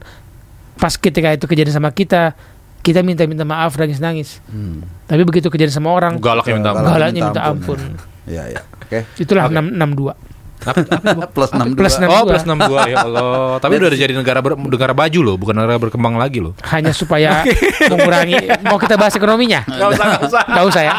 pas 0.76 0.94
ketika 0.94 1.34
itu 1.34 1.44
kejadian 1.44 1.74
sama 1.74 1.90
kita, 1.90 2.32
kita 2.80 3.02
minta-minta 3.02 3.42
maaf 3.42 3.74
nangis-nangis. 3.74 4.38
Hmm. 4.46 4.86
Tapi 5.04 5.22
begitu 5.26 5.50
kejadian 5.50 5.74
sama 5.74 5.90
orang, 5.90 6.16
Galaknya 6.16 6.54
minta 6.56 6.70
Galak. 6.70 6.80
ampun. 6.80 6.94
galaknya 6.94 7.20
minta 7.26 7.42
ampun. 7.42 7.80
Iya, 8.24 8.42
iya. 8.48 8.60
Oke. 8.80 8.98
Itulah 9.18 9.44
Oke. 9.46 9.58
662. 9.58 10.29
Plus 11.34 11.50
62. 11.50 11.74
Plus 11.74 11.94
enam- 11.96 12.10
Oh, 12.10 12.22
dua. 12.22 12.30
plus 12.30 12.44
62 12.44 12.86
ya 12.86 12.96
Allah. 13.00 13.56
Tapi 13.58 13.72
udah 13.76 13.90
jadi 13.90 14.12
negara 14.12 14.40
ber- 14.40 14.58
negara 14.58 14.92
baju 14.92 15.20
loh, 15.22 15.36
bukan 15.36 15.54
negara 15.54 15.78
berkembang 15.78 16.14
lagi 16.14 16.38
loh. 16.38 16.52
Hanya 16.64 16.90
supaya 16.90 17.42
mengurangi. 17.90 18.60
Mau 18.62 18.76
kita 18.76 18.94
bahas 18.94 19.14
ekonominya? 19.14 19.64
Gak 19.80 19.88
usah, 19.90 20.04
gak 20.10 20.22
usah. 20.22 20.42
Gak 20.44 20.64
usah 20.66 20.82
ya. 20.82 20.92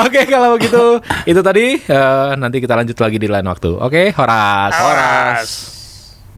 Oke, 0.00 0.20
kalau 0.26 0.54
begitu 0.54 0.82
itu 1.24 1.40
tadi 1.40 1.64
eh, 1.78 2.30
nanti 2.34 2.56
kita 2.58 2.74
lanjut 2.74 2.96
lagi 2.96 3.16
di 3.16 3.26
lain 3.26 3.46
waktu. 3.46 3.70
Oke, 3.74 4.12
horas. 4.12 4.72
Horas. 4.72 5.50